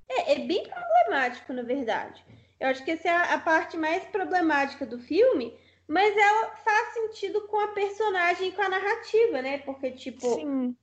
[0.09, 2.25] é, é bem problemático, na verdade.
[2.61, 5.57] Eu acho que essa é a, a parte mais problemática do filme,
[5.87, 9.57] mas ela faz sentido com a personagem e com a narrativa, né?
[9.57, 10.75] Porque, tipo, Sim,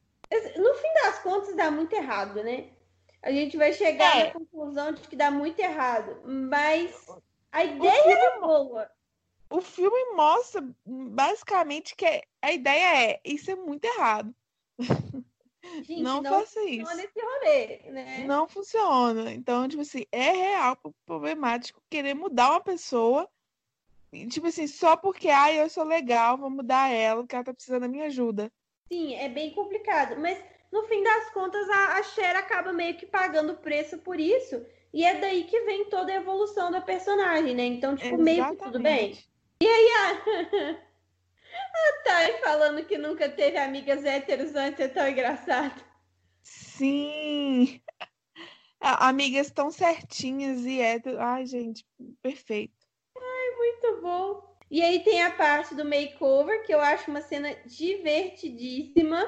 [0.56, 2.70] No fim das contas, dá muito errado, né?
[3.22, 4.24] A gente vai chegar É.
[4.26, 6.20] na conclusão de que dá muito errado.
[6.24, 7.06] Mas
[7.52, 8.90] a ideia era boa.
[9.48, 14.34] o filme mostra basicamente que a ideia é isso é muito errado.
[15.82, 16.80] Gente, não, não, faça isso.
[16.86, 18.24] funciona esse rolê, né?
[18.26, 19.32] Não funciona.
[19.32, 23.28] Então, tipo assim, é real pro- problemático querer mudar uma pessoa.
[24.12, 27.52] e, Tipo assim, só porque, ah, eu sou legal, vou mudar ela, porque ela tá
[27.52, 28.50] precisando da minha ajuda.
[28.90, 30.18] Sim, é bem complicado.
[30.18, 30.42] Mas
[30.72, 34.64] no fim das contas, a, a Cher acaba meio que pagando o preço por isso.
[34.92, 37.64] E é daí que vem toda a evolução da personagem, né?
[37.66, 39.10] Então, tipo, meio que tudo bem.
[39.60, 40.78] Exatamente.
[42.04, 45.84] Tá aí falando que nunca teve amigas héteros antes, é tão engraçado.
[46.42, 47.80] Sim.
[48.80, 51.20] A- Amigas tão certinhas e hétero.
[51.20, 51.84] Ai, gente,
[52.22, 52.74] perfeito.
[53.56, 54.56] Muito bom.
[54.70, 59.26] E aí tem a parte do makeover, que eu acho uma cena divertidíssima.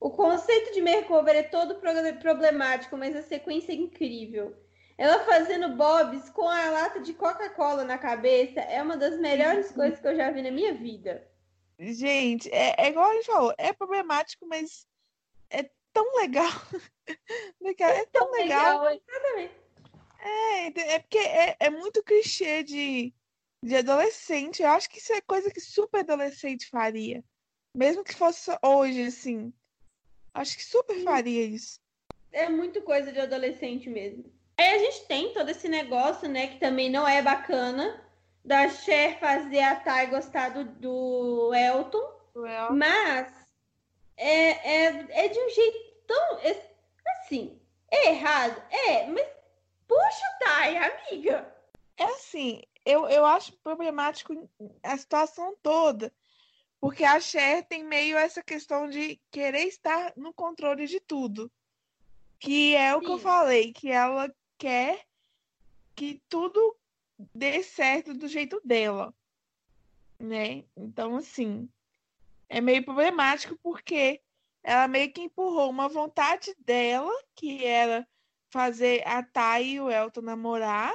[0.00, 4.56] O conceito de makeover é todo pro- problemático, mas a sequência é incrível.
[4.98, 10.00] Ela fazendo bobs com a lata de Coca-Cola na cabeça é uma das melhores coisas
[10.00, 11.24] que eu já vi na minha vida.
[11.78, 14.84] Gente, é, é igual a gente falou, é problemático, mas
[15.48, 16.50] é tão legal.
[17.80, 18.88] É tão legal.
[18.88, 19.54] exatamente.
[20.20, 23.14] É, é porque é, é muito clichê de,
[23.62, 24.62] de adolescente.
[24.62, 27.24] Eu acho que isso é coisa que super adolescente faria.
[27.74, 29.52] Mesmo que fosse hoje, assim.
[30.34, 31.80] Acho que super faria isso.
[32.32, 34.37] É muito coisa de adolescente mesmo.
[34.58, 38.04] Aí a gente tem todo esse negócio, né, que também não é bacana,
[38.44, 42.12] da Cher fazer a Thay gostar do, do Elton,
[42.72, 43.32] mas
[44.16, 46.38] é, é, é de um jeito tão.
[46.38, 46.68] é-
[47.20, 48.60] assim, é errado?
[48.70, 49.26] É, mas
[49.86, 51.54] puxa, Thay, amiga.
[51.96, 54.48] É assim, eu, eu acho problemático
[54.82, 56.12] a situação toda.
[56.80, 61.50] Porque a Cher tem meio essa questão de querer estar no controle de tudo.
[62.38, 63.24] Que é o que eu Sim.
[63.24, 65.06] falei, que ela quer
[65.94, 66.76] que tudo
[67.34, 69.14] dê certo do jeito dela,
[70.18, 70.64] né?
[70.76, 71.68] Então, assim,
[72.48, 74.20] é meio problemático porque
[74.62, 78.06] ela meio que empurrou uma vontade dela, que era
[78.50, 80.94] fazer a Thay e o Elton namorar,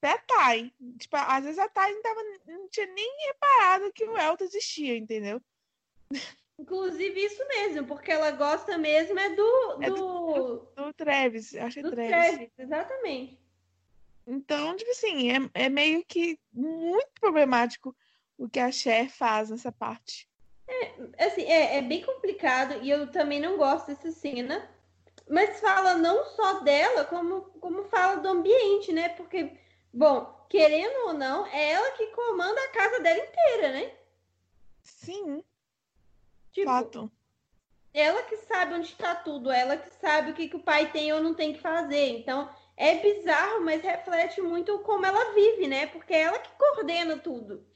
[0.00, 0.72] pra Thay.
[0.98, 4.96] Tipo, às vezes a Thay não, tava, não tinha nem reparado que o Elton existia,
[4.96, 5.40] entendeu?
[6.58, 9.82] Inclusive isso mesmo, porque ela gosta mesmo é do.
[9.82, 12.08] É do, do, do Travis, acho que é Travis.
[12.08, 13.38] Travis, exatamente.
[14.26, 17.94] Então, tipo assim, é, é meio que muito problemático
[18.38, 20.28] o que a Cher faz nessa parte.
[21.18, 24.68] Assim, é, é bem complicado e eu também não gosto dessa cena.
[25.28, 29.08] Mas fala não só dela, como, como fala do ambiente, né?
[29.10, 29.52] Porque,
[29.92, 33.92] bom, querendo ou não, é ela que comanda a casa dela inteira, né?
[34.82, 35.42] Sim,
[36.54, 37.12] Tipo, fato.
[37.92, 41.12] ela que sabe onde está tudo, ela que sabe o que, que o pai tem
[41.12, 42.10] ou não tem que fazer.
[42.10, 45.88] Então, é bizarro, mas reflete muito como ela vive, né?
[45.88, 47.66] Porque é ela que coordena tudo.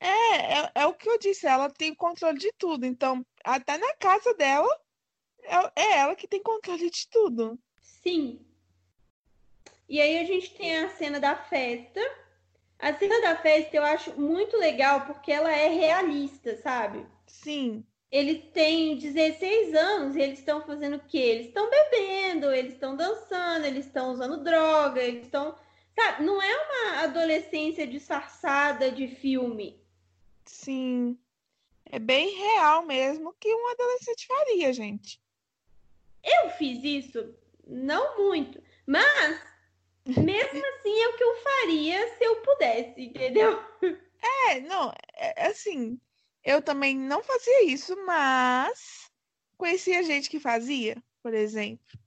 [0.00, 2.86] É, é, é o que eu disse, ela tem controle de tudo.
[2.86, 4.68] Então, até na casa dela,
[5.42, 7.58] é, é ela que tem controle de tudo.
[7.80, 8.40] Sim.
[9.86, 12.00] E aí a gente tem a cena da festa.
[12.78, 17.06] A cena da festa eu acho muito legal porque ela é realista, sabe?
[17.26, 17.84] Sim,
[18.14, 21.18] Eles têm 16 anos e eles estão fazendo o quê?
[21.18, 25.58] Eles estão bebendo, eles estão dançando, eles estão usando droga, eles estão.
[25.98, 29.82] Sabe, não é uma adolescência disfarçada de filme.
[30.44, 31.18] sim.
[31.86, 35.20] É bem real mesmo que um adolescente faria, gente.
[36.22, 37.34] Eu fiz isso?
[37.66, 38.62] Não muito.
[38.86, 39.40] Mas,
[40.06, 43.60] mesmo assim, é o que eu faria se eu pudesse, entendeu?
[44.48, 46.00] É, não, é, assim,
[46.44, 49.10] eu também não fazia isso, mas
[49.56, 51.98] conhecia gente que fazia, por exemplo.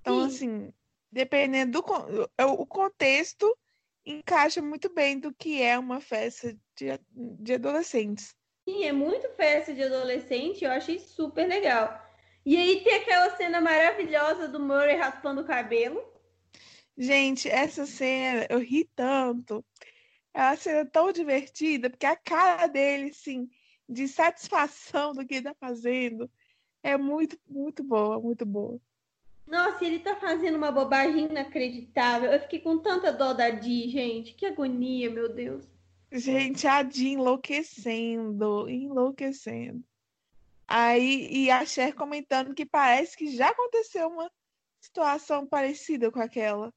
[0.00, 0.26] Então, Sim.
[0.26, 0.74] assim,
[1.10, 3.56] dependendo do o contexto,
[4.04, 8.34] encaixa muito bem do que é uma festa de, de adolescentes.
[8.68, 12.04] Sim, é muito festa de adolescente, eu achei super legal.
[12.44, 16.02] E aí tem aquela cena maravilhosa do Murray raspando o cabelo.
[16.96, 19.64] Gente, essa cena, eu ri tanto.
[20.32, 23.48] É uma cena tão divertida, porque a cara dele, assim,
[23.88, 26.30] de satisfação do que ele tá fazendo,
[26.82, 28.80] é muito, muito boa, muito boa.
[29.46, 32.32] Nossa, ele tá fazendo uma bobagem inacreditável.
[32.32, 34.34] Eu fiquei com tanta dó da Di, gente.
[34.34, 35.64] Que agonia, meu Deus.
[36.10, 39.84] Gente, a Jean enlouquecendo, enlouquecendo.
[40.66, 44.30] Aí, e a Cher comentando que parece que já aconteceu uma
[44.80, 46.72] situação parecida com aquela.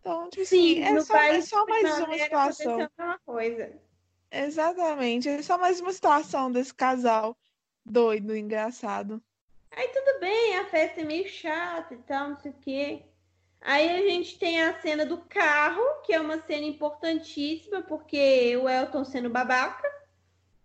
[0.00, 2.40] Então, tipo assim, é no só, é só mais uma situação.
[2.40, 3.87] aconteceu a mesma coisa.
[4.30, 7.36] Exatamente, é só mais uma situação desse casal
[7.84, 9.22] doido, engraçado.
[9.70, 13.02] Aí tudo bem, a festa é meio chata e tal, não sei o quê.
[13.60, 18.68] Aí a gente tem a cena do carro, que é uma cena importantíssima, porque o
[18.68, 19.88] Elton sendo babaca.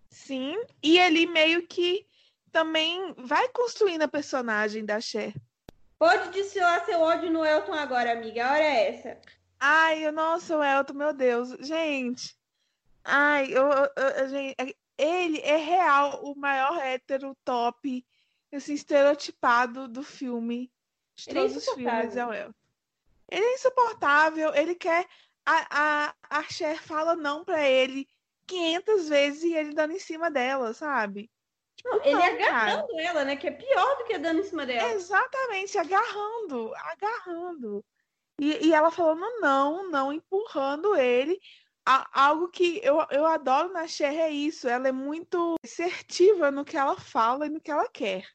[0.09, 2.05] Sim, e ele meio que
[2.51, 5.33] também vai construindo a personagem da Cher.
[5.97, 8.45] Pode destilar seu ódio no Elton agora, amiga.
[8.45, 9.21] A hora é essa.
[9.59, 11.49] Ai, nossa, o Elton, meu Deus.
[11.61, 12.37] Gente,
[13.03, 18.05] ai, eu, eu- gente, é- ele é real o maior hétero top,
[18.53, 20.71] assim, estereotipado do filme.
[21.15, 22.49] De Ele é todos os filmes, é insuportável.
[22.49, 22.55] o.
[23.31, 25.07] Ele é insuportável, ele quer.
[25.45, 25.67] A,
[26.09, 28.07] a, a Cher fala não pra ele
[28.47, 31.29] 500 vezes e ele dando em cima dela, sabe?
[31.75, 32.37] Tipo, Não, ele não, cara.
[32.37, 33.35] agarrando ela, né?
[33.35, 34.91] Que é pior do que dando em cima dela.
[34.93, 37.83] Exatamente, agarrando, agarrando.
[38.39, 41.39] E, e ela falando não, não, empurrando ele.
[41.85, 46.77] Algo que eu, eu adoro na Cher é isso, ela é muito assertiva no que
[46.77, 48.25] ela fala e no que ela quer.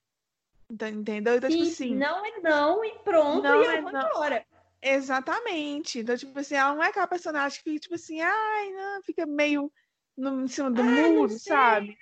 [0.70, 1.36] Então, entendeu?
[1.36, 4.06] Então, tipo Sim, assim, não é não e pronto, Não e é eu vou não.
[4.06, 4.46] embora.
[4.82, 6.00] exatamente.
[6.00, 9.24] Então, tipo assim, ela não é aquela personagem que fica, tipo assim, ai, não, fica
[9.24, 9.72] meio
[10.14, 11.98] no, em cima do Ai, não muro, sabe?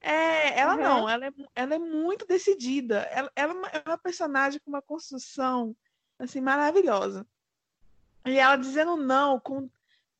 [0.00, 0.82] É, ela Uhum.
[0.82, 3.00] não, ela é, ela é muito decidida.
[3.10, 5.76] Ela, ela é uma- é uma personagem com uma construção
[6.18, 7.26] assim maravilhosa.
[8.24, 9.68] E ela dizendo não com,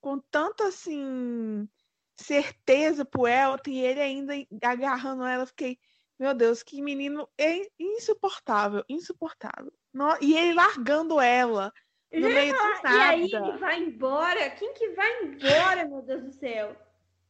[0.07, 1.69] com tanto assim
[2.15, 5.81] certeza pro Elton e ele ainda agarrando ela, eu fiquei,
[6.17, 9.73] meu Deus, que menino é insuportável, insuportável.
[10.21, 11.73] E ele largando ela
[12.13, 13.49] no já meio do falar, E aí nada.
[13.49, 14.51] ele vai embora?
[14.51, 16.77] Quem que vai embora, meu Deus do céu?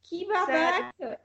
[0.02, 1.18] Que babaca.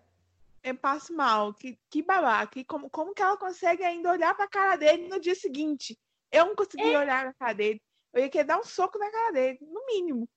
[0.63, 2.59] Eu passo mal, que, que babaca.
[2.59, 5.99] E como, como que ela consegue ainda olhar pra cara dele no dia seguinte?
[6.31, 7.81] Eu não consegui olhar na cara dele.
[8.13, 10.29] Eu ia querer dar um soco na cara dele, no mínimo.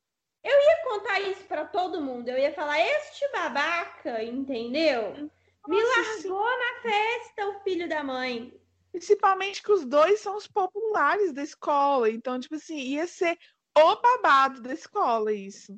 [0.45, 2.29] Eu ia contar isso pra todo mundo.
[2.29, 5.31] Eu ia falar, este babaca, entendeu?
[5.67, 6.29] Me Nossa, sim.
[6.29, 8.61] largou na festa, o filho da mãe.
[8.93, 12.11] Principalmente que os dois são os populares da escola.
[12.11, 13.39] Então, tipo assim, ia ser
[13.77, 15.75] o babado da escola isso.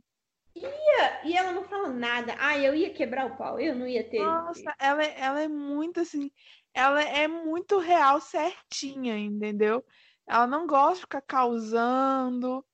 [1.25, 2.35] E ela não fala nada.
[2.39, 3.61] Ah, eu ia quebrar o pau.
[3.61, 4.21] Eu não ia ter.
[4.21, 6.31] Nossa, ela, é- ela é muito assim,
[6.75, 9.85] ela é muito real certinha, entendeu?
[10.27, 12.66] Ela não gosta de ficar causando.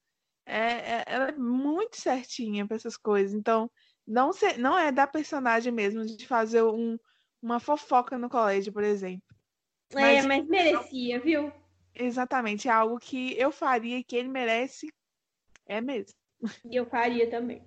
[0.45, 3.33] É, é, ela é muito certinha para essas coisas.
[3.33, 3.71] Então,
[4.07, 6.99] não, se, não é da personagem mesmo de fazer um,
[7.41, 9.23] uma fofoca no colégio, por exemplo.
[9.91, 11.53] É, mas, mas merecia, viu?
[11.95, 14.93] Exatamente, é algo que eu faria e que ele merece.
[15.67, 16.15] É mesmo.
[16.65, 17.63] E eu faria também.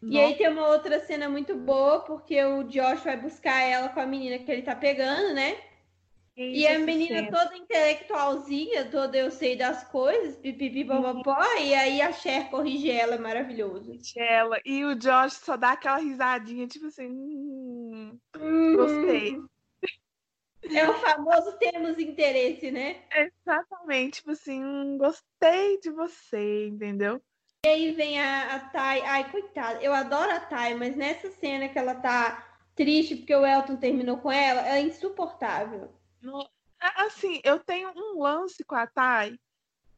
[0.00, 0.14] Nossa.
[0.14, 4.00] E aí tem uma outra cena muito boa, porque o Josh vai buscar ela com
[4.00, 5.60] a menina que ele tá pegando, né?
[6.36, 12.12] E a menina toda intelectualzinha, toda eu sei das coisas, pipipi, popopó, e aí a
[12.12, 13.98] Cher corrige ela, é maravilhoso.
[14.16, 18.76] Ela, e o Josh só dá aquela risadinha, tipo assim, hum, hum.
[18.76, 19.36] gostei.
[20.72, 23.02] É o famoso temos interesse, né?
[23.10, 27.20] Exatamente, tipo assim, hum, gostei de você, entendeu?
[27.64, 31.68] E aí vem a, a Thay, ai, coitada, eu adoro a Thay, mas nessa cena
[31.68, 35.90] que ela tá triste porque o Elton terminou com ela, ela é insuportável.
[36.20, 36.48] No,
[36.96, 39.38] assim, eu tenho um lance com a Thay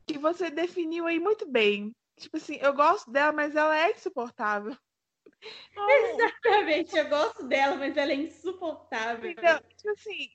[0.07, 1.95] que você definiu aí muito bem.
[2.17, 4.77] Tipo assim, eu gosto dela, mas ela é insuportável.
[5.77, 9.31] Exatamente, eu gosto dela, mas ela é insuportável.
[9.31, 10.31] Então, tipo assim,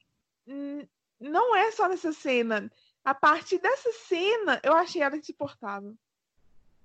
[1.20, 2.72] não é só nessa cena.
[3.04, 5.96] A partir dessa cena, eu achei ela insuportável.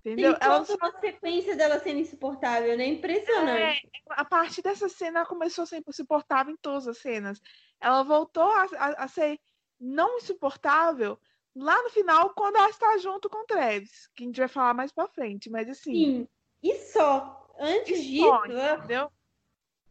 [0.04, 0.36] Entendeu?
[0.36, 2.86] Tem ela uma sequência dela sendo insuportável, né?
[2.86, 3.86] Impressionante.
[3.86, 7.40] É, a partir dessa cena, ela começou a ser insuportável em todas as cenas.
[7.82, 9.40] Ela voltou a, a, a, ser
[9.78, 11.18] não insuportável
[11.54, 14.72] lá no final, quando ela está junto com o Travis, que a gente vai falar
[14.72, 15.92] mais pra frente, mas assim.
[15.92, 16.28] Sim,
[16.62, 17.38] e só.
[17.58, 18.26] Antes e disso.
[18.26, 19.12] Só, entendeu?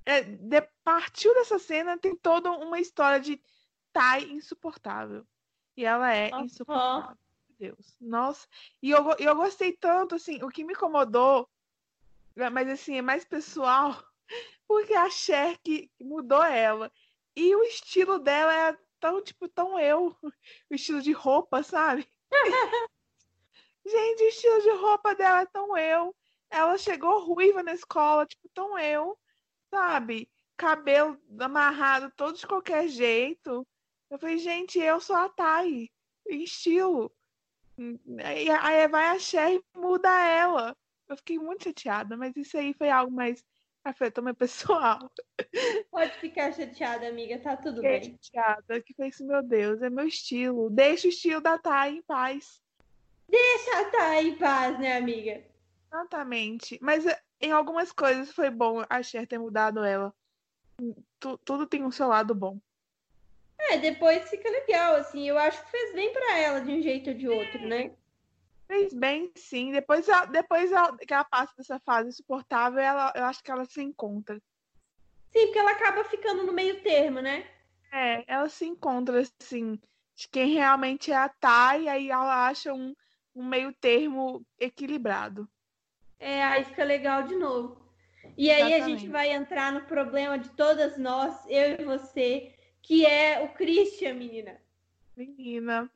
[0.05, 3.41] É, de, partiu dessa cena, tem toda uma história de
[3.93, 5.25] Tai insuportável.
[5.75, 6.45] E ela é uhum.
[6.45, 7.17] insuportável.
[7.59, 7.95] Deus.
[8.01, 8.47] Nossa.
[8.81, 11.47] E eu, eu gostei tanto, assim, o que me incomodou,
[12.51, 14.03] mas assim, é mais pessoal,
[14.67, 16.91] porque a Cher que mudou ela.
[17.35, 20.15] E o estilo dela é tão, tipo, tão eu.
[20.69, 22.07] O estilo de roupa, sabe?
[23.85, 26.15] Gente, o estilo de roupa dela é tão eu.
[26.49, 29.17] Ela chegou ruiva na escola, tipo, tão eu,
[29.69, 30.29] sabe?
[30.57, 33.65] Cabelo amarrado todo de qualquer jeito.
[34.09, 35.89] Eu falei, gente, eu sou a Thay.
[36.27, 37.11] Estilo.
[38.23, 40.75] Aí, aí vai a Cher e muda ela.
[41.07, 43.43] Eu fiquei muito chateada, mas isso aí foi algo mais
[43.83, 45.11] afetou meu pessoal.
[45.89, 48.19] Pode ficar chateada, amiga, tá tudo Fiquei bem.
[48.21, 50.69] chateada, que foi isso, meu Deus, é meu estilo.
[50.69, 52.61] Deixa o estilo da Thay em paz.
[53.27, 55.43] Deixa a Thay em paz, né, amiga?
[55.91, 56.79] Exatamente.
[56.81, 60.13] Mas eh, em algumas coisas foi bom a Cher ter mudado ela.
[61.19, 62.59] tudo tem um seu lado bom.
[63.59, 65.27] É, depois fica legal, assim.
[65.27, 67.91] Eu acho que fez bem para ela de um jeito ou de outro, né?
[68.71, 69.73] Fez bem, sim.
[69.73, 70.71] Depois, depois
[71.05, 74.41] que ela passa dessa fase insuportável, ela, eu acho que ela se encontra.
[75.29, 77.45] Sim, porque ela acaba ficando no meio termo, né?
[77.91, 79.77] É, ela se encontra, assim,
[80.15, 82.95] de quem realmente é a Thay, e aí ela acha um,
[83.35, 85.49] um meio termo equilibrado.
[86.17, 87.93] É, aí fica legal de novo.
[88.37, 88.81] E aí Exatamente.
[88.81, 93.49] a gente vai entrar no problema de todas nós, eu e você, que é o
[93.49, 94.61] Christian, menina.
[95.17, 95.91] Menina.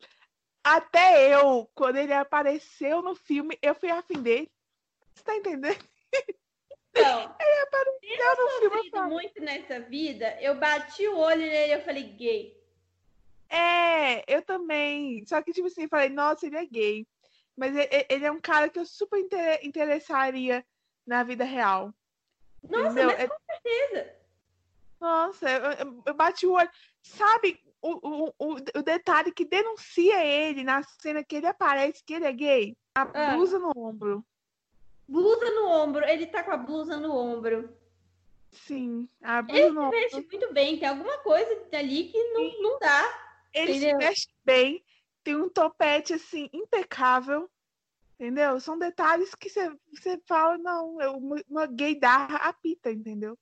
[0.66, 4.52] Até eu, quando ele apareceu no filme, eu fui afim dele.
[5.14, 5.78] Você tá entendendo?
[6.90, 8.90] Então, ele apareceu no filme.
[8.92, 12.60] Eu muito nessa vida, eu bati o olho nele e eu falei, gay.
[13.48, 15.24] É, eu também.
[15.28, 17.08] Só que, tipo assim, eu falei, nossa, ele é gay.
[17.56, 17.76] Mas
[18.10, 19.24] ele é um cara que eu super
[19.62, 20.66] interessaria
[21.06, 21.94] na vida real.
[22.64, 23.06] Nossa, Entendeu?
[23.06, 24.16] mas é com certeza.
[25.00, 26.72] Nossa, eu, eu bati o olho.
[27.04, 32.26] Sabe o, o, o, detalhe que denuncia ele na cena que ele aparece que ele
[32.26, 32.78] é gay?
[32.96, 33.36] A ah.
[33.36, 34.26] blusa no ombro.
[35.08, 36.04] Blusa no ombro.
[36.06, 37.70] Ele tá com a blusa no ombro.
[38.52, 40.30] Sim, a blusa ele no se veste ombro.
[40.30, 40.80] muito bem.
[40.80, 43.04] Tem alguma coisa ali que não, não dá.
[43.54, 44.00] Ele entendeu?
[44.00, 44.84] se veste bem.
[45.24, 47.50] Tem um topete, assim, impecável.
[48.20, 48.60] Entendeu?
[48.60, 51.18] São detalhes que você fala, não, eu,
[51.50, 53.38] uma gay da apita, entendeu?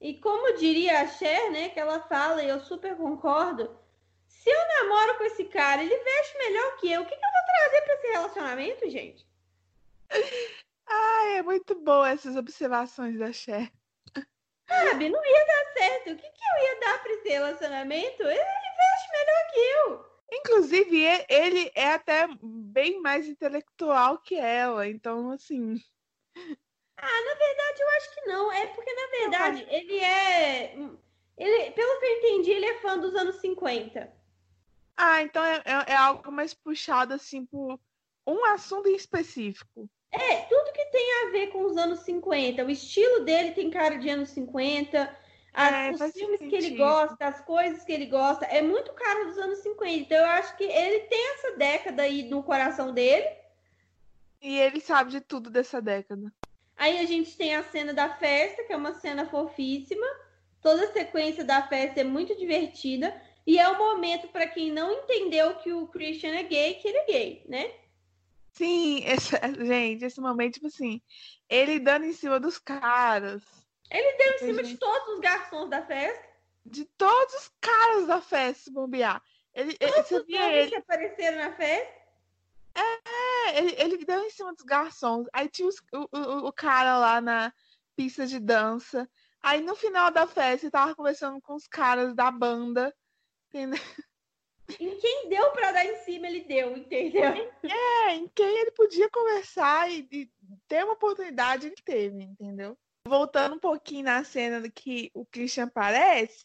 [0.00, 3.78] E como diria a Cher, né, que ela fala, e eu super concordo,
[4.26, 7.30] se eu namoro com esse cara, ele veste melhor que eu, o que, que eu
[7.30, 9.26] vou trazer para esse relacionamento, gente?
[10.86, 13.70] Ai, é muito boa essas observações da Cher.
[14.66, 16.12] Sabe, não ia dar certo.
[16.12, 18.22] O que, que eu ia dar para esse relacionamento?
[18.22, 20.10] Ele veste melhor que eu.
[20.32, 25.74] Inclusive, ele é até bem mais intelectual que ela, então, assim.
[27.02, 28.52] Ah, na verdade, eu acho que não.
[28.52, 30.76] É porque, na verdade, ele é.
[31.36, 34.12] Ele, pelo que eu entendi, ele é fã dos anos 50.
[34.96, 37.80] Ah, então é, é, é algo mais puxado, assim, por
[38.26, 39.88] um assunto em específico.
[40.12, 42.64] É, tudo que tem a ver com os anos 50.
[42.64, 45.18] O estilo dele tem cara de anos 50.
[45.52, 46.50] As, é, os filmes sentido.
[46.50, 49.90] que ele gosta, as coisas que ele gosta, é muito cara dos anos 50.
[49.90, 53.26] Então, eu acho que ele tem essa década aí no coração dele.
[54.42, 56.32] E ele sabe de tudo dessa década.
[56.80, 60.06] Aí a gente tem a cena da festa, que é uma cena fofíssima.
[60.62, 63.14] Toda a sequência da festa é muito divertida.
[63.46, 66.96] E é o momento para quem não entendeu que o Christian é gay, que ele
[66.96, 67.70] é gay, né?
[68.54, 71.02] Sim, esse, gente, esse momento, tipo assim,
[71.50, 73.42] ele dando em cima dos caras.
[73.90, 74.72] Ele deu em cima gente...
[74.72, 76.30] de todos os garçons da festa.
[76.64, 79.22] De todos os caras da festa, se bombear.
[79.52, 80.70] Ele, todos os ele...
[80.70, 81.99] que apareceram na festa.
[82.74, 85.26] É, ele, ele deu em cima dos garçons.
[85.32, 87.52] Aí tinha os, o, o, o, cara lá na
[87.96, 89.08] pista de dança.
[89.42, 92.94] Aí no final da festa ele tava conversando com os caras da banda.
[93.48, 93.80] Entendeu?
[94.78, 97.24] Em quem deu para dar em cima, ele deu, entendeu?
[97.64, 100.30] É, em quem ele podia conversar e, e
[100.68, 102.78] ter uma oportunidade, ele teve, entendeu?
[103.04, 106.44] Voltando um pouquinho na cena que o Christian aparece,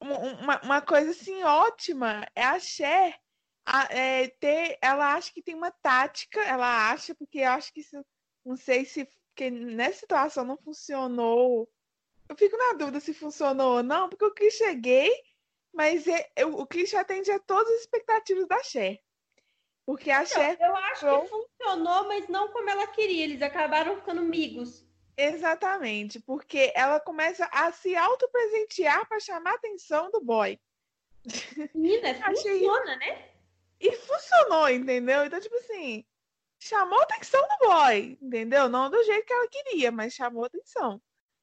[0.00, 3.18] uma, uma coisa assim ótima é a Cher
[3.70, 7.80] a, é, ter, ela acha que tem uma tática, ela acha, porque eu acho que
[7.80, 8.02] isso,
[8.44, 9.06] não sei se
[9.38, 11.70] porque nessa situação não funcionou.
[12.28, 15.12] Eu fico na dúvida se funcionou ou não, porque o Chris cheguei,
[15.72, 18.98] mas é, eu, o Chris atende a todas as expectativas da Cher.
[19.86, 20.58] Porque a Cher.
[20.60, 23.22] Eu acho que funcionou, mas não como ela queria.
[23.22, 24.84] Eles acabaram ficando amigos.
[25.16, 30.58] Exatamente, porque ela começa a se auto-presentear para chamar a atenção do boy.
[31.74, 33.27] Menina, funciona, né?
[33.80, 35.24] E funcionou, entendeu?
[35.24, 36.04] Então, tipo assim,
[36.58, 38.68] chamou a atenção do boy, entendeu?
[38.68, 41.00] Não do jeito que ela queria, mas chamou a atenção.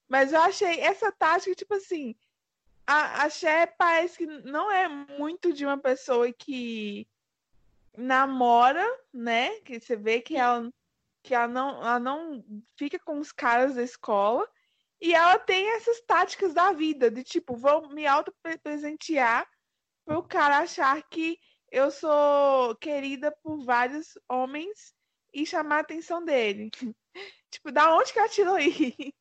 [0.07, 2.15] Mas eu achei essa tática, tipo assim,
[2.85, 7.07] a, a Cher parece que não é muito de uma pessoa que
[7.97, 9.59] namora, né?
[9.61, 10.71] Que você vê que ela,
[11.23, 12.43] que ela, não, ela não
[12.77, 14.47] fica com os caras da escola.
[15.01, 19.47] E ela tem essas táticas da vida, de tipo, vou me auto-presentear
[20.05, 21.39] para o cara achar que
[21.75, 24.95] eu sou querida por vários homens
[25.33, 26.71] e chamar a atenção dele.
[27.51, 29.13] tipo, da onde que ela tirou isso?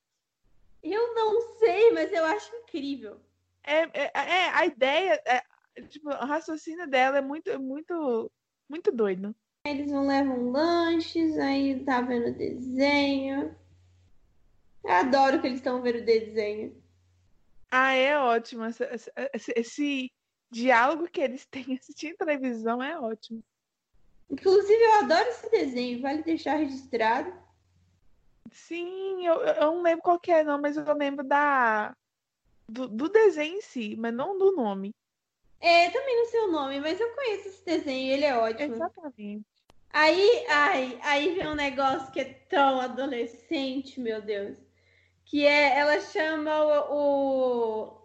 [0.80, 3.20] Eu não sei, mas eu acho incrível.
[3.64, 5.42] É, é, é a ideia, é,
[5.88, 8.30] tipo, o raciocínio dela é muito, muito,
[8.68, 9.34] muito doido.
[9.66, 13.57] Eles vão levam lanches, aí tá vendo desenho.
[14.84, 16.80] Eu adoro que eles estão vendo desenho.
[17.68, 18.64] Ah, é ótimo.
[18.66, 18.84] Esse,
[19.32, 20.12] esse, esse,
[20.55, 23.42] diálogo que eles têm assistindo televisão é ótimo.
[24.30, 27.32] Inclusive, eu adoro esse desenho, vale deixar registrado.
[28.50, 31.94] Sim, eu, eu não lembro qual é, não, mas eu lembro da
[32.68, 34.94] do, do, desenho em si, mas não do nome.
[35.61, 38.74] É, também não sei o nome, mas eu conheço esse desenho, ele é ótimo.
[38.74, 39.44] Exatamente.
[39.90, 44.59] Aí, ai, aí vem um negócio que é tão adolescente, meu Deus.
[45.24, 48.03] Que é, ela chama o,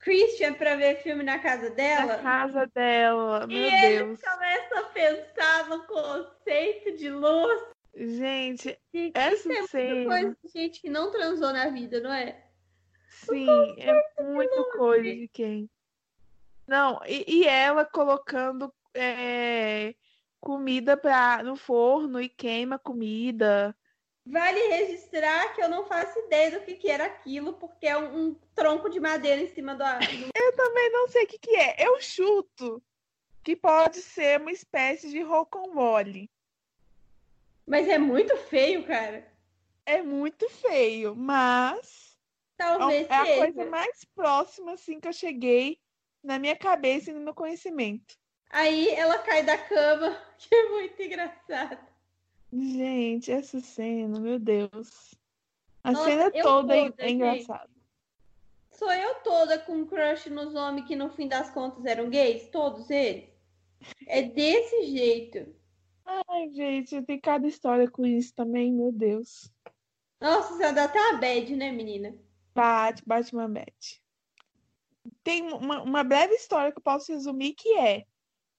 [0.00, 2.16] Christian para ver filme na casa dela.
[2.16, 4.18] Na casa dela, meu e Deus.
[4.18, 7.62] E começa a pensar no conceito de luz.
[7.94, 10.04] Gente, e essa é cena...
[10.06, 12.46] coisa de gente que não transou na vida, não é?
[13.08, 15.68] Sim, é muito coisa de quem.
[16.66, 19.94] Não, e, e ela colocando é,
[20.40, 23.76] comida pra, no forno e queima comida.
[24.24, 28.28] Vale registrar que eu não faço ideia do que, que era aquilo, porque é um,
[28.28, 29.82] um tronco de madeira em cima do.
[30.36, 31.76] eu também não sei o que, que é.
[31.78, 32.82] Eu chuto
[33.42, 36.30] que pode ser uma espécie de rocambole.
[37.66, 39.26] Mas é muito feio, cara.
[39.86, 42.18] É muito feio, mas.
[42.56, 43.38] Talvez é a seja.
[43.38, 45.80] coisa mais próxima assim que eu cheguei
[46.22, 48.18] na minha cabeça e no meu conhecimento.
[48.50, 51.89] Aí ela cai da cama, que é muito engraçado.
[52.52, 55.14] Gente, essa cena, meu Deus.
[55.84, 57.70] A Nossa, cena toda, é, é engraçada.
[58.72, 62.88] Sou eu toda com crush nos homens que no fim das contas eram gays, todos
[62.90, 63.28] eles.
[64.06, 65.54] É desse jeito.
[66.04, 69.50] Ai, gente, tem cada história com isso também, meu Deus.
[70.20, 72.14] Nossa, você dá até uma bad, né, menina?
[72.54, 74.02] Bate, bate uma bad.
[75.22, 78.06] Tem uma, uma breve história que eu posso resumir que é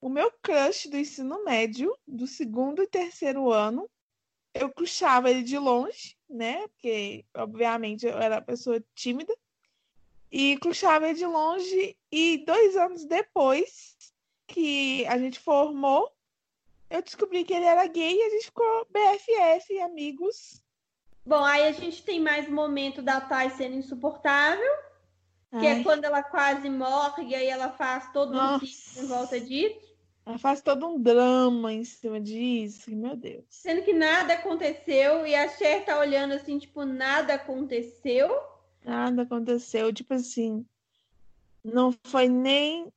[0.02, 3.88] o meu crush do ensino médio, do segundo e terceiro ano,
[4.54, 6.68] eu puxava ele de longe, né?
[6.70, 9.34] Porque, obviamente, eu era pessoa tímida.
[10.32, 11.96] E puxava ele de longe.
[12.12, 13.96] E dois anos depois
[14.48, 16.12] que a gente formou,
[16.90, 20.62] eu descobri que ele era gay e a gente ficou BFF, amigos.
[21.26, 24.74] Bom, aí a gente tem mais um momento da Thay sendo insuportável,
[25.52, 25.80] que é Ai.
[25.80, 28.66] é quando ela quase morre e aí ela faz todo Nossa.
[28.66, 29.91] um em volta disso.
[30.26, 33.44] Ela faz todo um drama em cima disso, meu Deus.
[33.50, 38.30] Sendo que nada aconteceu e a Cher tá olhando assim, tipo, nada aconteceu.
[38.86, 40.66] Nada aconteceu, tipo assim,
[41.64, 42.92] não foi nem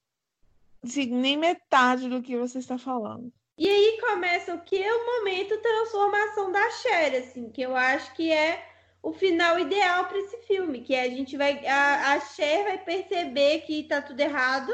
[0.82, 3.32] assim, nem metade do que você está falando.
[3.56, 8.12] E aí começa o que é o momento transformação da Cher, assim, que eu acho
[8.14, 8.66] que é
[9.02, 13.60] o final ideal para esse filme, que a gente vai a, a Cher vai perceber
[13.60, 14.72] que tá tudo errado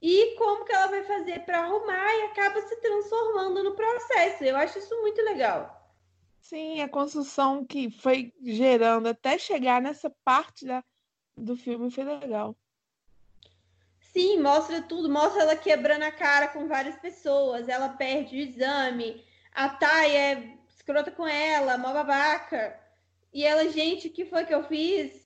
[0.00, 4.44] e como que ela vai fazer para arrumar e acaba se transformando no processo.
[4.44, 5.76] Eu acho isso muito legal.
[6.40, 10.84] Sim, a construção que foi gerando até chegar nessa parte da,
[11.36, 12.56] do filme foi legal.
[14.12, 19.24] Sim, mostra tudo, mostra ela quebrando a cara com várias pessoas, ela perde o exame,
[19.52, 22.78] a Thay é escrota com ela, mó babaca.
[23.32, 25.25] E ela, gente, o que foi que eu fiz?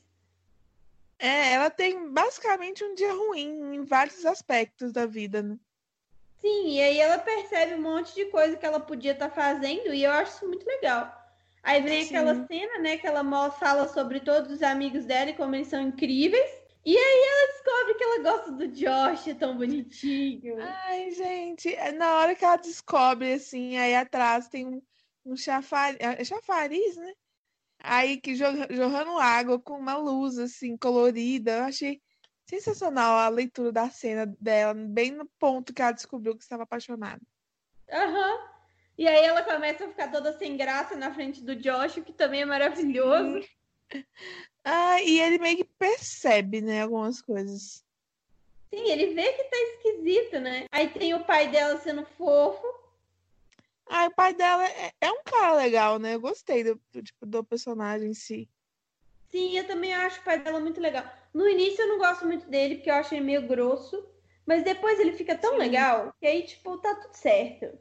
[1.21, 5.59] É, ela tem basicamente um dia ruim em vários aspectos da vida, né?
[6.41, 9.93] Sim, e aí ela percebe um monte de coisa que ela podia estar tá fazendo,
[9.93, 11.15] e eu acho isso muito legal.
[11.63, 12.17] Aí vem Sim.
[12.17, 15.83] aquela cena, né, que ela fala sobre todos os amigos dela e como eles são
[15.83, 16.51] incríveis.
[16.87, 20.57] E aí ela descobre que ela gosta do Josh, é tão bonitinho.
[20.59, 24.83] Ai, gente, é na hora que ela descobre, assim, aí atrás tem um,
[25.27, 27.13] um chafariz, é chafariz, né?
[27.83, 31.53] Aí que jorrando água com uma luz, assim, colorida.
[31.53, 32.01] Eu achei
[32.47, 37.21] sensacional a leitura da cena dela, bem no ponto que ela descobriu que estava apaixonada.
[37.91, 38.33] Aham.
[38.33, 38.51] Uhum.
[38.99, 42.43] E aí ela começa a ficar toda sem graça na frente do Josh, que também
[42.43, 43.43] é maravilhoso.
[43.43, 43.49] Sim.
[44.63, 47.83] Ah, e ele meio que percebe, né, algumas coisas.
[48.73, 50.67] Sim, ele vê que tá esquisito, né?
[50.71, 52.67] Aí tem o pai dela sendo fofo.
[53.93, 56.15] Ah, o pai dela é, é um cara legal, né?
[56.15, 58.49] Eu gostei do, do, tipo, do personagem em si.
[59.29, 61.05] Sim, eu também acho o pai dela muito legal.
[61.35, 64.09] No início eu não gosto muito dele, porque eu acho ele meio grosso.
[64.47, 65.59] Mas depois ele fica tão Sim.
[65.59, 67.79] legal que aí, tipo, tá tudo certo.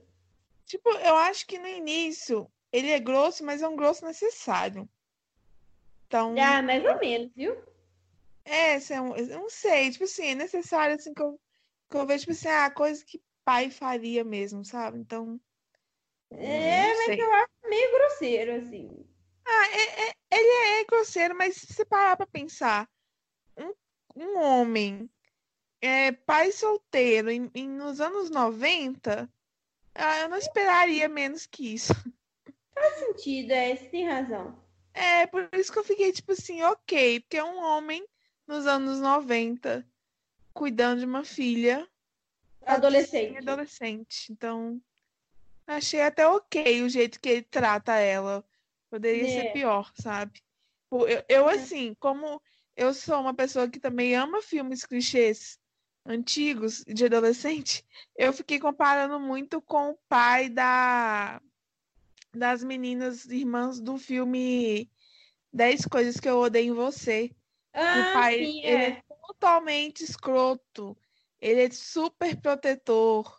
[0.66, 4.90] Tipo, eu acho que no início ele é grosso, mas é um grosso necessário.
[6.08, 6.36] Então.
[6.40, 7.56] Ah, mais ou menos, viu?
[8.46, 11.40] É, eu não sei, tipo assim, é necessário assim que eu,
[11.88, 14.98] que eu vejo, tipo assim, a ah, coisa que pai faria mesmo, sabe?
[14.98, 15.40] Então.
[16.32, 19.06] É, mas eu acho meio grosseiro, assim.
[19.46, 22.88] Ah, é, é, ele é grosseiro, mas se você parar pra pensar,
[23.58, 23.74] um,
[24.16, 25.10] um homem
[25.82, 29.30] é, pai solteiro em, em, nos anos 90,
[29.96, 31.94] ah, eu não esperaria menos que isso.
[32.74, 34.58] Faz sentido, é, você tem razão.
[34.94, 38.06] É, por isso que eu fiquei tipo assim, ok, porque é um homem
[38.48, 39.86] nos anos 90
[40.54, 41.88] cuidando de uma filha
[42.66, 43.38] adolescente.
[43.38, 44.32] adolescente.
[44.32, 44.82] Então,
[45.70, 48.44] Achei até ok o jeito que ele trata ela.
[48.90, 49.30] Poderia é.
[49.30, 50.42] ser pior, sabe?
[50.92, 51.50] Eu, eu, uhum.
[51.50, 52.42] assim, como
[52.76, 55.60] eu sou uma pessoa que também ama filmes clichês
[56.04, 57.86] antigos de adolescente,
[58.18, 61.40] eu fiquei comparando muito com o pai da
[62.34, 64.90] das meninas irmãs do filme
[65.54, 67.32] 10 coisas que eu odeio em você.
[67.74, 68.74] Ah, o pai sim, é.
[68.74, 70.98] é totalmente escroto.
[71.40, 73.39] Ele é super protetor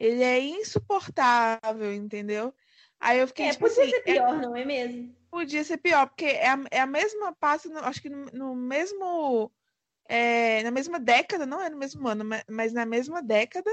[0.00, 2.54] ele é insuportável, entendeu?
[2.98, 4.38] Aí eu fiquei é, tipo podia assim, ser é pior, é...
[4.40, 5.14] não é mesmo?
[5.30, 9.52] Podia ser pior, porque é a, é a mesma passa, acho que no, no mesmo
[10.08, 13.70] é, na mesma década, não é no mesmo ano, mas, mas na mesma década,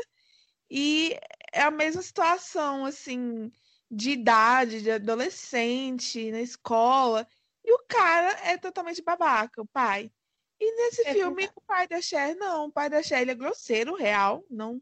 [0.70, 1.18] e
[1.54, 3.52] é a mesma situação, assim,
[3.90, 7.26] de idade, de adolescente, na escola,
[7.64, 10.12] e o cara é totalmente babaca, o pai.
[10.60, 11.54] E nesse é filme, verdade.
[11.56, 14.82] o pai da Cher, não, o pai da Cher, ele é grosseiro, real, não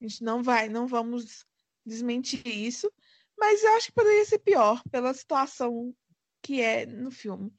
[0.00, 1.46] a gente não vai, não vamos
[1.84, 2.92] desmentir isso,
[3.36, 5.94] mas eu acho que poderia ser pior pela situação
[6.42, 7.52] que é no filme.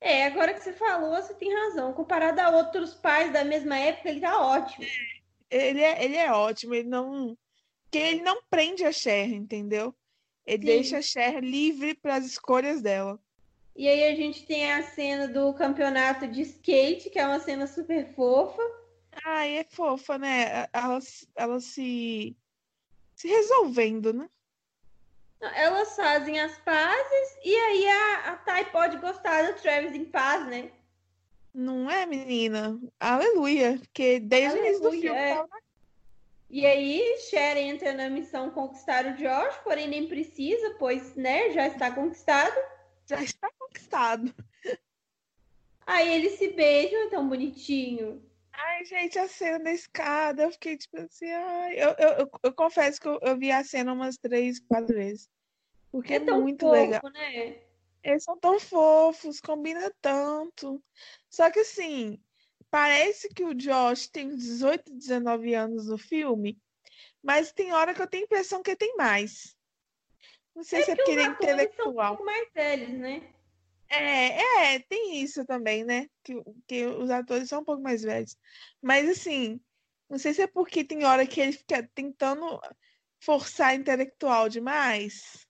[0.00, 1.92] É, agora que você falou, você tem razão.
[1.92, 4.86] Comparado a outros pais da mesma época, ele tá ótimo.
[5.50, 7.36] Ele é, ele é ótimo, ele não.
[7.90, 9.94] que ele não prende a Cher, entendeu?
[10.46, 10.66] Ele Sim.
[10.66, 13.18] deixa a Cher livre para as escolhas dela.
[13.74, 17.66] E aí a gente tem a cena do campeonato de skate, que é uma cena
[17.66, 18.62] super fofa.
[19.24, 20.68] Ai, é fofa, né?
[20.72, 22.36] Elas, elas se,
[23.14, 24.28] se resolvendo, né?
[25.40, 30.46] Elas fazem as pazes e aí a, a Thay pode gostar do Travis em paz,
[30.46, 30.72] né?
[31.54, 32.78] Não é, menina?
[32.98, 33.78] Aleluia.
[33.78, 35.18] Porque desde o início do filme.
[35.18, 35.34] É.
[35.34, 35.48] Tava...
[36.50, 41.66] E aí, Cher entra na missão conquistar o Josh, porém nem precisa, pois, né, já
[41.66, 42.56] está conquistado.
[43.06, 44.34] Já está conquistado.
[45.86, 48.22] Aí eles se beijam, tão bonitinho.
[48.60, 52.52] Ai, gente, a cena da escada, eu fiquei tipo assim, ai, eu, eu, eu, eu
[52.52, 55.30] confesso que eu, eu, vi a cena umas três, quatro vezes.
[55.92, 57.00] Porque é, é muito fofo, legal.
[57.12, 57.62] Né?
[58.02, 60.82] Eles são tão fofos, combina tanto.
[61.30, 62.20] Só que assim,
[62.68, 66.58] parece que o Josh tem 18, 19 anos no filme,
[67.22, 69.56] mas tem hora que eu tenho a impressão que ele tem mais.
[70.52, 72.16] Não sei é se é porque ele é intelectual.
[72.16, 73.22] São um mais velhos, né?
[73.90, 76.08] É, é, tem isso também, né?
[76.22, 76.34] Que,
[76.66, 78.36] que os atores são um pouco mais velhos.
[78.82, 79.60] Mas, assim,
[80.10, 82.60] Não sei se é porque tem hora que ele fica tentando
[83.20, 85.46] forçar intelectual demais.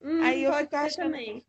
[0.00, 1.44] Hum, Aí eu fico achando- também.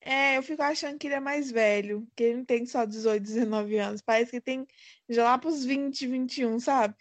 [0.00, 3.22] É, eu fico achando que ele é mais velho, que ele não tem só 18,
[3.24, 4.02] 19 anos.
[4.02, 4.66] Parece que tem
[5.08, 6.96] já lá pros 20, 21, sabe?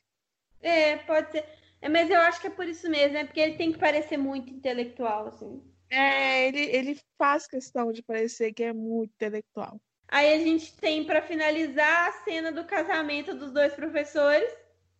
[0.62, 1.46] É, pode ser.
[1.82, 4.18] É, mas eu acho que é por isso mesmo, é porque ele tem que parecer
[4.18, 5.62] muito intelectual, assim.
[5.92, 9.80] É, ele, ele faz questão de parecer que é muito intelectual.
[10.08, 14.50] Aí a gente tem pra finalizar a cena do casamento dos dois professores.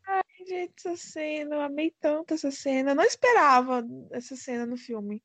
[0.06, 2.92] Ai, gente, essa cena, eu amei tanto essa cena.
[2.92, 5.24] Eu não esperava essa cena no filme.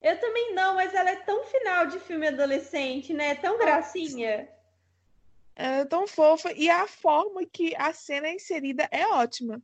[0.00, 3.34] Eu também não, mas ela é tão final de filme adolescente, né?
[3.34, 4.48] Tão gracinha.
[5.54, 9.62] Ela é tão fofa e a forma que a cena é inserida é ótima.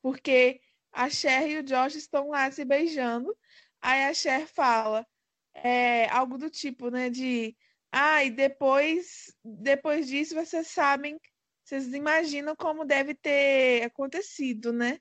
[0.00, 0.60] Porque
[0.92, 3.36] a Cher e o Josh estão lá se beijando.
[3.80, 5.06] Aí a Cher fala
[5.54, 7.10] é, algo do tipo, né?
[7.10, 7.56] De
[7.92, 11.18] ah, e depois, depois disso vocês sabem,
[11.64, 14.98] vocês imaginam como deve ter acontecido, né?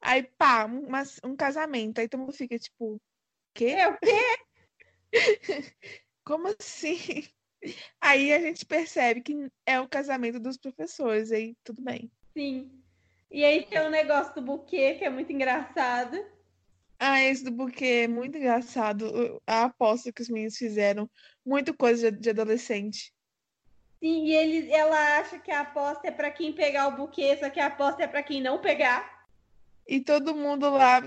[0.00, 0.86] Aí, pá, um,
[1.24, 2.00] um casamento.
[2.00, 3.00] Aí todo mundo fica tipo,
[3.54, 3.66] quê?
[3.66, 5.12] É o quê?
[6.24, 7.24] Como assim?
[8.00, 9.34] Aí a gente percebe que
[9.66, 12.10] é o casamento dos professores, aí tudo bem.
[12.32, 12.70] Sim.
[13.30, 16.16] E aí tem o negócio do buquê, que é muito engraçado.
[16.98, 19.40] Ah, esse do buquê é muito engraçado.
[19.46, 21.08] A aposta que os meninos fizeram.
[21.46, 23.12] Muito coisa de, de adolescente.
[24.00, 27.50] Sim, e ele, ela acha que a aposta é pra quem pegar o buquê, só
[27.50, 29.26] que a aposta é pra quem não pegar.
[29.86, 31.00] E todo mundo lá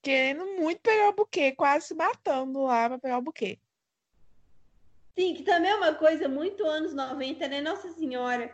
[0.00, 3.58] querendo muito pegar o buquê, quase se matando lá pra pegar o buquê.
[5.16, 7.60] Sim, que também é uma coisa muito anos 90, né?
[7.60, 8.52] Nossa Senhora.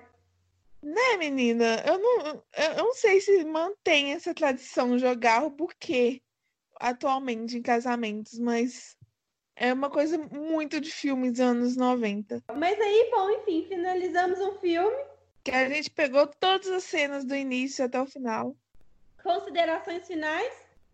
[0.83, 1.83] Né, menina?
[1.87, 6.23] Eu não, eu não sei se mantém essa tradição jogar o buquê
[6.81, 8.97] atualmente em casamentos, mas
[9.57, 12.43] é uma coisa muito de filmes dos anos 90.
[12.55, 14.97] Mas aí, bom, enfim, finalizamos um filme.
[15.45, 18.57] Que a gente pegou todas as cenas do início até o final.
[19.23, 20.53] Considerações finais?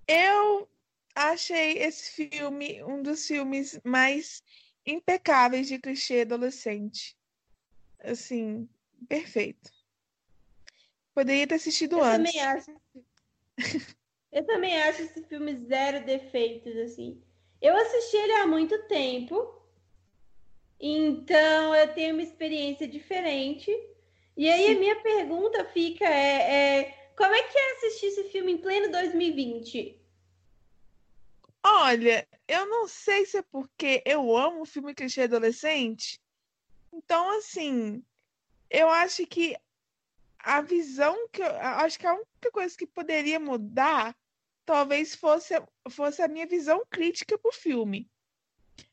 [0.09, 0.69] Eu
[1.15, 4.43] achei esse filme um dos filmes mais
[4.87, 7.17] impecáveis de clichê adolescente.
[8.01, 8.69] Assim,
[9.09, 9.71] perfeito.
[11.15, 12.33] Poderia ter assistido Eu antes.
[12.33, 12.81] também acho.
[14.35, 17.23] Eu também acho esse filme zero defeitos, assim.
[17.63, 19.63] Eu assisti ele há muito tempo,
[20.81, 23.71] então eu tenho uma experiência diferente.
[24.37, 28.55] E aí a minha pergunta fica é, é, como é que é assistir esse filme
[28.55, 30.03] em pleno 2020?
[31.63, 36.21] Olha, eu não sei se é porque eu amo filme clichê adolescente.
[36.93, 38.05] Então, assim,
[38.69, 39.57] eu acho que
[40.41, 44.15] a visão que eu eu acho que a única coisa que poderia mudar
[44.65, 45.55] talvez fosse,
[45.91, 48.11] fosse a minha visão crítica pro filme.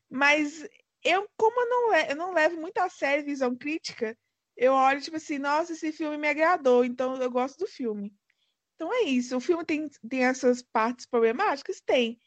[0.08, 0.66] Mas
[1.02, 4.16] eu, como eu não, eu não levo muito a sério visão crítica,
[4.56, 8.14] eu olho tipo assim, nossa, esse filme me agradou, então eu gosto do filme.
[8.74, 9.36] Então é isso.
[9.36, 11.80] O filme tem, tem as suas partes problemáticas?
[11.80, 12.18] Tem.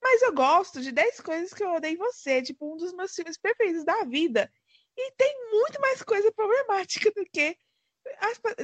[0.00, 3.14] Mas eu gosto de 10 coisas que eu odeio em você, tipo um dos meus
[3.14, 4.50] filmes preferidos da vida.
[4.96, 7.56] E tem muito mais coisa problemática do que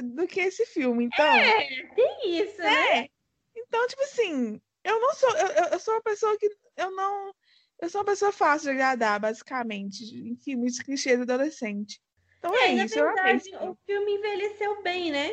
[0.03, 1.05] do que esse filme.
[1.05, 2.99] Então, É, tem isso, né?
[2.99, 3.09] é.
[3.73, 6.47] Então, tipo assim, eu não sou eu, eu- eu sou uma pessoa que
[6.77, 7.33] eu não
[7.81, 11.99] eu sou uma pessoa fácil de agradar, basicamente, em filmes de clichês adolescente.
[12.37, 13.71] Então é, É, na isso, eu amei verdade, filme.
[13.71, 15.29] o filme envelheceu bem, né?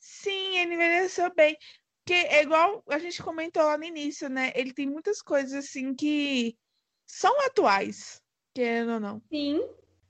[0.00, 1.56] Sim, ele envelheceu bem.
[2.04, 4.52] Porque é igual a gente comentou lá no início, né?
[4.54, 6.56] Ele tem muitas coisas assim que
[7.06, 8.22] são atuais,
[8.54, 9.22] querendo ou não.
[9.32, 9.60] Sim.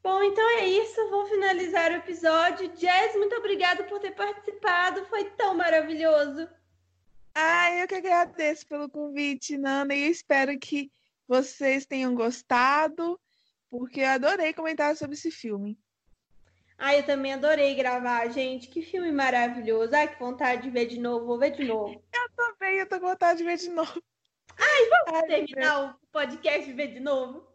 [0.03, 1.09] Bom, então é isso.
[1.11, 2.69] Vou finalizar o episódio.
[2.70, 5.05] Jazz, muito obrigada por ter participado.
[5.07, 6.49] Foi tão maravilhoso.
[7.40, 10.90] Ah, eu que agradeço pelo convite, Nana, e eu espero que
[11.28, 13.16] vocês tenham gostado,
[13.70, 15.78] porque eu adorei comentar sobre esse filme.
[16.77, 18.66] Ah, eu também adorei gravar, gente.
[18.66, 19.94] Que filme maravilhoso.
[19.94, 21.27] Ai, que vontade de ver de novo.
[21.27, 22.02] Vou ver de novo.
[22.36, 24.02] Também eu tô com vontade de ver de novo.
[24.56, 25.28] Ai, meu Deus.
[25.28, 27.47] Terminar o podcast e ver de novo.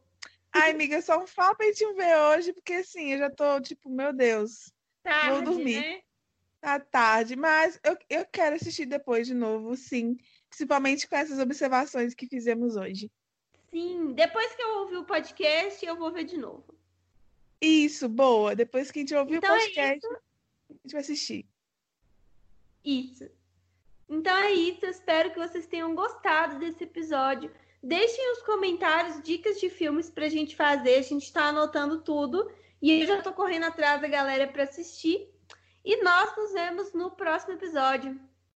[0.53, 3.89] Ai, amiga, só um falta pra gente ver hoje, porque assim, eu já tô tipo,
[3.89, 4.72] meu Deus,
[5.03, 5.81] Tarde, dormir.
[5.81, 6.01] né?
[6.64, 10.18] Tá tarde, mas eu, eu quero assistir depois de novo, sim.
[10.49, 13.11] Principalmente com essas observações que fizemos hoje.
[13.69, 16.73] Sim, depois que eu ouvir o podcast, eu vou ver de novo.
[17.61, 18.56] Isso, boa.
[18.56, 21.45] Depois que a gente ouvir Então o é podcast, a gente vai assistir.
[22.85, 23.30] Isso.
[24.07, 24.85] Então é isso.
[24.85, 27.52] Eu espero que vocês tenham gostado desse episódio.
[27.81, 30.95] Deixem os comentários dicas de filmes pra gente fazer.
[30.95, 32.49] A gente tá anotando tudo.
[32.81, 35.27] E eu já tô correndo atrás da galera pra assistir.
[35.84, 38.19] E nós nos vemos no próximo episódio.